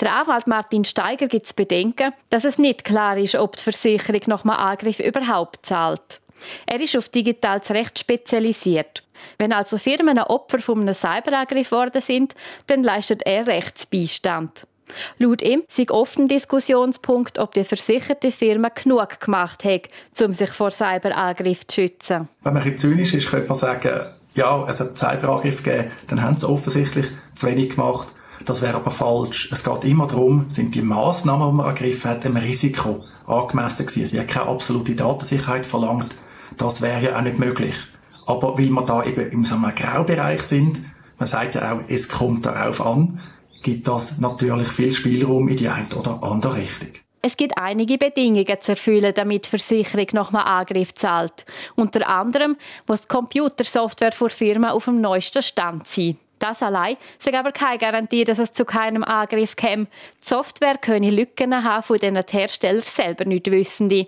Der 0.01 0.15
Anwalt 0.15 0.47
Martin 0.47 0.85
Steiger 0.85 1.27
gibt 1.27 1.47
es 1.47 1.53
Bedenken, 1.53 2.13
dass 2.31 2.45
es 2.45 2.59
nicht 2.59 2.85
klar 2.85 3.17
ist, 3.17 3.35
ob 3.35 3.57
die 3.57 3.63
Versicherung 3.63 4.23
nach 4.27 4.45
einem 4.45 4.53
Angriff 4.53 5.01
überhaupt 5.01 5.67
zahlt. 5.67 6.21
Er 6.67 6.81
ist 6.81 6.97
auf 6.97 7.09
digitales 7.09 7.71
Recht 7.71 7.99
spezialisiert. 7.99 9.03
Wenn 9.39 9.53
also 9.53 9.79
Firmen 9.79 10.19
Opfer 10.19 10.59
von 10.59 10.81
einem 10.81 10.95
Cyberangriff 10.95 11.73
worden 11.73 12.03
sind, 12.03 12.35
dann 12.67 12.83
leistet 12.83 13.23
er 13.25 13.47
Rechtsbeistand. 13.47 14.67
Laut 15.19 15.43
ihm 15.43 15.63
oft 15.91 16.19
ein 16.19 16.29
Diskussionspunkt, 16.29 17.39
ob 17.39 17.55
die 17.55 17.65
versicherte 17.65 18.31
Firma 18.31 18.69
genug 18.69 19.19
gemacht 19.21 19.65
hat, 19.65 19.89
um 20.21 20.35
sich 20.35 20.51
vor 20.51 20.71
Cyberangriff 20.71 21.67
zu 21.67 21.83
schützen. 21.83 22.29
Wenn 22.43 22.55
man 22.55 22.63
ein 22.63 22.79
zynisch 22.79 23.15
ist, 23.15 23.31
könnte 23.31 23.49
man 23.49 23.59
sagen, 23.59 24.07
ja, 24.35 24.67
es 24.69 24.81
hat 24.81 24.99
Cyberangriff 24.99 25.63
gegeben, 25.63 25.93
dann 26.09 26.23
haben 26.23 26.37
sie 26.37 26.49
offensichtlich 26.49 27.07
zu 27.35 27.47
wenig 27.47 27.71
gemacht. 27.71 28.09
Das 28.45 28.63
wäre 28.63 28.75
aber 28.75 28.91
falsch. 28.91 29.49
Es 29.51 29.65
geht 29.65 29.85
immer 29.85 30.07
darum, 30.07 30.47
sind 30.49 30.75
die 30.75 30.83
Massnahmen, 30.83 31.51
die 31.51 31.57
man 31.57 31.67
ergriffen 31.67 32.11
hat, 32.11 32.25
dem 32.25 32.37
Risiko 32.37 33.05
angemessen 33.27 33.87
gewesen. 33.87 34.05
Es 34.05 34.13
wird 34.13 34.29
keine 34.29 34.47
absolute 34.47 34.95
Datensicherheit 34.95 35.65
verlangt. 35.65 36.15
Das 36.59 36.83
wäre 36.83 37.03
ja 37.03 37.17
auch 37.17 37.23
nicht 37.23 37.39
möglich. 37.39 37.77
Aber 38.27 38.59
weil 38.59 38.71
wir 38.71 38.83
da 38.83 39.03
eben 39.05 39.31
in 39.31 39.45
so 39.45 39.57
einem 39.57 39.75
Graubereich 39.75 40.43
sind, 40.43 40.83
man 41.19 41.27
sagt 41.27 41.55
ja 41.55 41.73
auch, 41.73 41.81
es 41.89 42.09
kommt 42.09 42.47
darauf 42.47 42.85
an, 42.85 43.21
gibt 43.63 43.89
das 43.89 44.19
natürlich 44.19 44.69
viel 44.69 44.93
Spielraum 44.93 45.49
in 45.49 45.57
die 45.57 45.69
eine 45.69 45.89
oder 45.95 46.23
andere 46.23 46.57
Richtung. 46.57 46.91
Es 47.23 47.39
gibt 47.39 47.57
einige 47.57 47.97
Bedingungen 47.97 48.61
zu 48.61 48.73
erfüllen, 48.73 49.15
damit 49.15 49.47
die 49.47 49.49
Versicherung 49.49 50.07
einem 50.07 50.37
Angriff 50.37 50.93
zahlt. 50.93 51.47
Unter 51.75 52.07
anderem 52.07 52.57
muss 52.87 53.03
die 53.03 53.09
Computersoftware 53.09 54.11
der 54.11 54.31
Firma 54.31 54.73
auf 54.73 54.85
dem 54.85 55.01
neuesten 55.01 55.41
Stand 55.41 55.89
sein. 55.89 56.19
Das 56.39 56.63
allein 56.63 56.97
sagt 57.19 57.37
aber 57.37 57.53
keine 57.53 57.79
Garantie, 57.79 58.25
dass 58.25 58.39
es 58.39 58.53
zu 58.53 58.65
keinem 58.65 59.05
Angriff 59.05 59.57
käme. 59.57 59.87
Die 59.87 60.29
Software 60.29 60.79
könne 60.79 61.11
Lücken 61.11 61.65
haben, 61.65 61.83
von 61.83 61.97
denen 61.99 62.25
die 62.27 62.37
Hersteller 62.37 62.81
selber 62.81 63.25
nicht 63.25 63.51
wissen. 63.51 64.07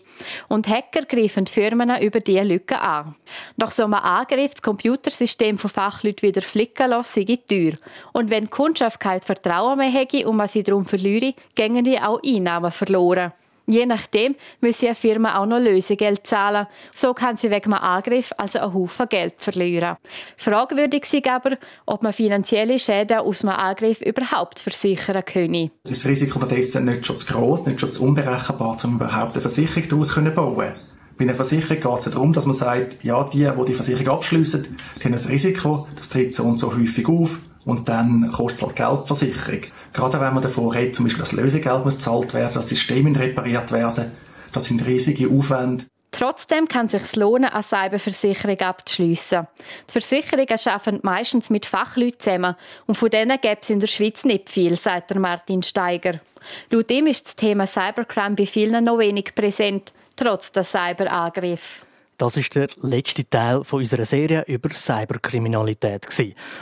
Und 0.48 0.68
Hacker 0.68 1.02
greifen 1.06 1.44
die 1.44 1.52
Firmen 1.52 1.90
über 2.02 2.20
diese 2.20 2.42
Lücken 2.42 2.78
an. 2.78 3.14
Nach 3.56 3.70
so 3.70 3.84
einem 3.84 3.94
Angriff 3.94 4.52
das 4.52 4.62
Computersystem 4.62 5.56
von 5.58 5.70
Fachleuten 5.70 6.28
wieder 6.28 6.42
flicken 6.42 6.90
lassen, 6.90 7.26
sei 7.26 7.36
teuer. 7.36 7.78
Und 8.12 8.30
wenn 8.30 8.44
die 8.44 8.50
Kundschaft 8.50 9.00
kein 9.00 9.20
Vertrauen 9.20 9.78
mehr 9.78 9.90
hätte 9.90 10.28
und 10.28 10.36
man 10.36 10.48
sie 10.48 10.62
darum 10.62 10.84
verliere, 10.84 11.34
gingen 11.54 11.98
auch 11.98 12.20
Einnahmen 12.24 12.70
verloren. 12.70 13.32
Je 13.66 13.84
nachdem 13.84 14.36
müsse 14.60 14.86
eine 14.86 14.94
Firma 14.94 15.38
auch 15.38 15.46
noch 15.46 15.58
Lösegeld 15.58 16.26
zahlen. 16.26 16.66
So 16.94 17.14
kann 17.14 17.36
sie 17.36 17.50
wegen 17.50 17.72
einem 17.72 17.82
Angriff 17.82 18.32
also 18.36 18.60
einen 18.60 18.74
Haufen 18.74 19.08
Geld 19.08 19.34
verlieren. 19.38 19.96
Fragwürdig 20.36 21.02
ist 21.02 21.28
aber, 21.28 21.56
ob 21.84 22.02
man 22.02 22.12
finanzielle 22.12 22.78
Schäden 22.78 23.18
aus 23.18 23.44
einem 23.44 23.56
Angriff 23.56 24.00
überhaupt 24.00 24.60
versichern 24.60 25.24
könne. 25.24 25.72
Das 25.84 26.06
Risiko 26.06 26.38
ist 26.46 26.74
nicht 26.76 27.06
schon 27.06 27.18
zu 27.18 27.26
gross, 27.26 27.66
nicht 27.66 27.80
schon 27.80 27.92
zu 27.92 28.04
unberechenbar, 28.04 28.76
um 28.84 28.96
überhaupt 28.96 29.34
eine 29.34 29.40
Versicherung 29.40 29.88
daraus 29.88 30.08
zu 30.08 30.22
bauen. 30.22 30.74
Bei 31.18 31.24
einer 31.24 31.34
Versicherung 31.34 31.80
geht 31.80 32.06
es 32.06 32.12
darum, 32.12 32.32
dass 32.32 32.46
man 32.46 32.54
sagt, 32.54 33.02
ja, 33.02 33.24
die, 33.24 33.38
die 33.38 33.64
die 33.66 33.74
Versicherung 33.74 34.16
abschliessen, 34.16 34.76
die 35.00 35.04
haben 35.04 35.14
ein 35.14 35.18
Risiko, 35.18 35.88
das 35.96 36.10
tritt 36.10 36.34
so 36.34 36.44
und 36.44 36.58
so 36.58 36.76
häufig 36.76 37.08
auf 37.08 37.38
und 37.64 37.88
dann 37.88 38.30
kostet 38.32 38.58
es 38.58 38.66
halt 38.66 38.76
Geldversicherung. 38.76 39.62
Gerade 39.96 40.20
wenn 40.20 40.34
man 40.34 40.42
davor 40.42 40.74
redet, 40.74 40.94
zum 40.94 41.06
Beispiel 41.06 41.22
das 41.22 41.32
Lösegeld 41.32 41.82
muss 41.82 41.96
gezahlt 41.96 42.34
werden, 42.34 42.52
das 42.52 42.68
System 42.68 43.06
repariert 43.16 43.72
werden, 43.72 44.12
das 44.52 44.66
sind 44.66 44.84
riesige 44.84 45.30
Aufwände. 45.30 45.86
Trotzdem 46.10 46.68
kann 46.68 46.84
es 46.84 46.92
sich 46.92 47.16
lohnen, 47.16 47.46
eine 47.46 47.62
Cyberversicherung 47.62 48.60
abzuschliessen. 48.60 49.46
Die 49.88 49.92
Versicherungen 49.92 50.48
arbeiten 50.66 51.00
meistens 51.02 51.48
mit 51.48 51.64
Fachleuten 51.64 52.20
zusammen 52.20 52.56
und 52.86 52.96
von 52.96 53.08
denen 53.08 53.40
gibt 53.40 53.62
es 53.62 53.70
in 53.70 53.80
der 53.80 53.86
Schweiz 53.86 54.26
nicht 54.26 54.50
viel, 54.50 54.76
sagt 54.76 55.14
Martin 55.14 55.62
Steiger. 55.62 56.20
Laut 56.68 56.90
ihm 56.90 57.06
ist 57.06 57.24
das 57.24 57.36
Thema 57.36 57.66
Cybercrime 57.66 58.36
bei 58.36 58.44
vielen 58.44 58.84
noch 58.84 58.98
wenig 58.98 59.34
präsent, 59.34 59.94
trotz 60.14 60.52
der 60.52 60.64
Cyberangriff. 60.64 61.85
Das 62.18 62.36
ist 62.38 62.54
der 62.54 62.68
letzte 62.80 63.28
Teil 63.28 63.60
unserer 63.70 64.06
Serie 64.06 64.42
über 64.46 64.70
Cyberkriminalität. 64.70 66.06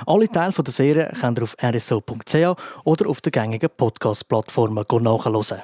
Alle 0.04 0.28
Teile 0.28 0.52
der 0.52 0.72
Serie 0.72 1.12
könnt 1.20 1.38
ihr 1.38 1.44
auf 1.44 1.54
rso.ch 1.62 2.56
oder 2.84 3.08
auf 3.08 3.20
den 3.20 3.30
gängigen 3.30 3.70
Podcast-Plattformen 3.76 4.84
nachhören. 5.00 5.62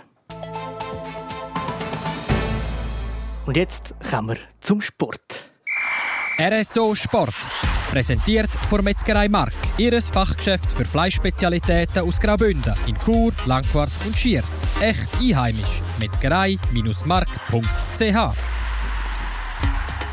Und 3.47 3.57
jetzt 3.57 3.95
kommen 4.09 4.29
wir 4.29 4.37
zum 4.61 4.81
Sport. 4.81 5.51
RSO 6.39 6.95
Sport. 6.95 7.35
Präsentiert 7.91 8.49
von 8.49 8.85
Metzgerei 8.85 9.29
Mark, 9.29 9.53
ihres 9.77 10.09
Fachgeschäft 10.09 10.73
für 10.73 10.85
Fleischspezialitäten 10.85 12.03
aus 12.03 12.21
Graubünden 12.21 12.75
in 12.87 12.97
Chur, 13.05 13.33
Langquart 13.47 13.91
und 14.07 14.17
Schiers. 14.17 14.63
Echt 14.81 15.09
einheimisch. 15.21 15.83
Metzgerei-mark.ch 15.99 18.50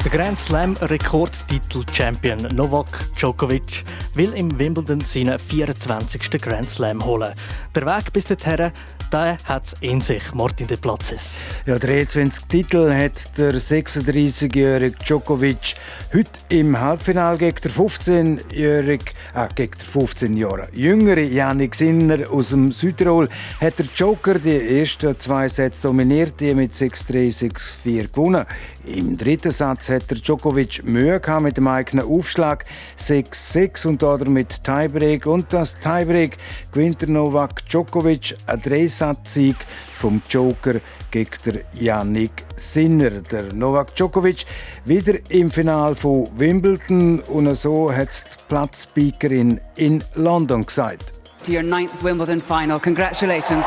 der 0.04 0.12
Grand 0.12 0.40
Slam 0.40 0.76
Rekordtitel-Champion 0.82 2.56
Novak 2.56 3.00
Djokovic 3.16 3.84
will 4.14 4.34
im 4.34 4.58
Wimbledon 4.58 5.02
seinen 5.02 5.40
24. 5.40 6.42
Grand 6.42 6.70
Slam 6.70 7.04
holen. 7.04 7.34
Der 7.76 7.86
Weg 7.86 8.14
bis 8.14 8.26
dorthin 8.26 8.72
der 9.12 9.38
hat 9.46 9.68
es 9.68 9.76
in 9.80 10.02
sich, 10.02 10.34
Martin 10.34 10.68
de 10.68 10.78
Platzes. 10.78 11.38
Ja, 11.66 11.80
der 11.80 12.08
20 12.08 12.46
Titel 12.48 12.92
hat 12.92 13.38
der 13.38 13.54
36-jährige 13.54 14.98
Djokovic 14.98 15.76
heute 16.14 16.30
im 16.50 16.80
Halbfinale 16.80 17.38
gegen 17.38 17.62
den 17.62 17.72
15-jährigen, 17.72 19.08
äh, 19.34 19.48
gegen 19.56 19.72
den 19.72 19.82
15 19.82 20.36
Jahre 20.38 20.68
jüngere 20.74 21.22
Janik 21.22 21.76
Sinner 21.76 22.30
aus 22.30 22.50
dem 22.50 22.72
Südtirol 22.72 23.30
hat 23.62 23.80
der 23.80 23.86
Joker 23.96 24.40
die 24.40 24.80
ersten 24.80 25.18
zwei 25.18 25.48
Sätze 25.48 25.84
dominiert, 25.84 26.40
die 26.40 26.54
mit 26.54 26.74
6-3, 26.74 27.52
6-4 27.84 28.12
gewonnen. 28.12 28.46
Im 28.86 29.18
dritten 29.18 29.52
Satz 29.52 29.87
hat 29.90 30.10
der 30.10 30.18
Djokovic 30.18 30.84
Mühe 30.84 31.20
gehabt 31.20 31.44
mit 31.44 31.58
dem 31.58 31.68
eigenen 31.68 32.06
Aufschlag 32.06 32.66
6-6 32.98 33.88
und 33.88 34.02
damit 34.02 34.64
Tiebreak 34.64 35.26
und 35.26 35.52
das 35.54 35.80
Tiebreak 35.80 36.38
gewinnt 36.72 37.02
der 37.02 37.10
Novak 37.10 37.66
Djokovic 37.68 38.36
ein 38.48 38.62
Dreisatz-Sieg 38.62 39.56
vom 39.94 40.22
Joker 40.30 40.76
gegen 41.12 41.32
der 41.46 41.62
Yannick 41.74 42.46
Sinner. 42.56 43.10
Der 43.10 43.54
Novak 43.54 43.96
Djokovic 43.96 44.46
wieder 44.86 45.14
im 45.30 45.50
Finale 45.50 45.96
von 45.96 46.28
Wimbledon 46.38 47.20
und 47.22 47.54
so 47.56 47.92
hat 47.92 48.10
die 48.10 48.44
Platzspeakerin 48.48 49.60
in 49.76 50.04
London 50.16 50.66
gesagt. 50.66 51.14
To 51.46 51.52
your 51.52 51.64
ninth 51.64 52.04
Wimbledon 52.04 52.42
final. 52.42 52.80
Congratulations. 52.80 53.66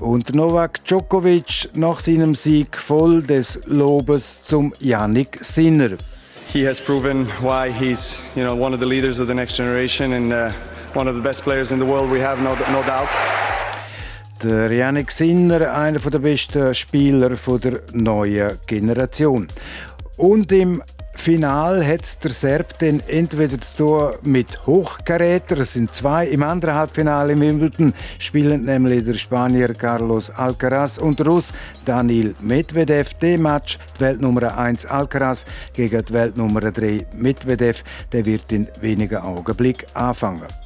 Und 0.00 0.34
Novak 0.34 0.84
Djokovic 0.84 1.70
nach 1.74 2.00
seinem 2.00 2.34
Sieg 2.34 2.76
voll 2.76 3.22
des 3.22 3.60
Lobes 3.66 4.42
zum 4.42 4.74
Yannick 4.78 5.38
Sinner. 5.42 5.96
He 6.52 6.66
has 6.66 6.80
proven 6.80 7.26
why 7.40 7.72
he's, 7.72 8.18
you 8.34 8.42
know, 8.42 8.54
one 8.54 8.74
of 8.74 8.80
the 8.80 8.86
leaders 8.86 9.18
of 9.18 9.26
the 9.26 9.34
next 9.34 9.56
generation 9.56 10.12
and 10.12 10.32
uh, 10.32 10.52
one 10.94 11.08
of 11.08 11.16
the 11.16 11.22
best 11.22 11.42
players 11.42 11.72
in 11.72 11.78
the 11.78 11.86
world. 11.86 12.10
We 12.10 12.20
have 12.20 12.42
no, 12.42 12.54
no 12.72 12.82
doubt. 12.82 13.08
Der 14.42 14.70
Yannick 14.70 15.10
Sinner, 15.10 15.72
einer 15.72 15.98
der 15.98 16.18
besten 16.18 16.74
Spieler 16.74 17.30
der 17.30 17.80
neuen 17.92 18.58
Generation. 18.66 19.48
Und 20.18 20.52
im 20.52 20.82
Final 21.16 21.84
hat 21.86 22.22
der 22.24 22.30
Serb 22.30 22.78
dann 22.78 23.02
entweder 23.06 23.60
zu 23.60 23.76
tun 23.76 24.12
mit 24.22 24.66
Hochkarätern, 24.66 25.60
es 25.60 25.72
sind 25.72 25.92
zwei, 25.92 26.26
im 26.26 26.42
anderen 26.42 26.74
Halbfinale 26.74 27.32
im 27.32 27.40
Wimbledon 27.40 27.94
spielen 28.18 28.64
nämlich 28.64 29.04
der 29.04 29.14
Spanier 29.14 29.72
Carlos 29.74 30.30
Alcaraz 30.30 30.98
und 30.98 31.26
Russ 31.26 31.52
Daniel 31.84 32.34
Medvedev. 32.40 33.14
Der 33.14 33.38
Match, 33.38 33.78
die 33.96 34.00
Weltnummer 34.00 34.56
1 34.56 34.86
Alcaraz 34.86 35.44
gegen 35.72 36.04
die 36.04 36.12
Weltnummer 36.12 36.60
3 36.60 37.06
Medvedev, 37.16 37.82
der 38.12 38.24
wird 38.26 38.52
in 38.52 38.68
wenigen 38.80 39.16
Augenblicken 39.16 39.88
anfangen. 39.94 40.65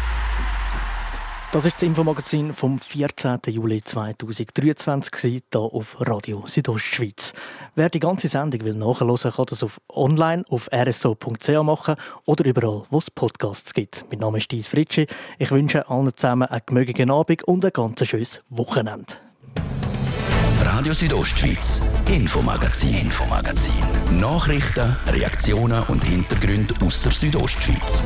das 1.51 1.65
ist 1.65 1.75
das 1.75 1.83
Infomagazin 1.83 2.53
vom 2.53 2.79
14. 2.79 3.39
Juli 3.47 3.83
2023 3.83 5.41
hier 5.51 5.59
auf 5.59 5.97
Radio 5.99 6.43
Südostschweiz. 6.45 7.33
Wer 7.75 7.89
die 7.89 7.99
ganze 7.99 8.29
Sendung 8.29 8.61
will 8.61 8.73
nachhören, 8.73 9.17
kann 9.17 9.45
das 9.49 9.61
auf 9.61 9.81
online 9.89 10.45
auf 10.49 10.69
rso.ch 10.73 11.49
machen 11.63 11.95
oder 12.25 12.45
überall, 12.45 12.83
wo 12.89 12.97
es 12.99 13.11
Podcasts 13.11 13.73
gibt. 13.73 14.05
Mein 14.09 14.19
Name 14.19 14.37
ist 14.37 14.49
Dies 14.51 14.67
Fritschi. 14.67 15.07
Ich 15.39 15.51
wünsche 15.51 15.89
allen 15.89 16.15
zusammen 16.15 16.47
einen 16.47 16.61
gemögigen 16.65 17.11
Abend 17.11 17.43
und 17.43 17.65
ein 17.65 17.73
ganz 17.73 18.05
schönes 18.05 18.41
Wochenende. 18.49 19.15
Radio 20.63 20.93
Südostschweiz, 20.93 21.91
Infomagazin, 22.07 22.95
Infomagazin. 22.95 23.73
Nachrichten, 24.19 24.95
Reaktionen 25.07 25.83
und 25.83 26.03
Hintergründe 26.03 26.75
aus 26.85 27.01
der 27.01 27.11
Südostschweiz. 27.11 28.03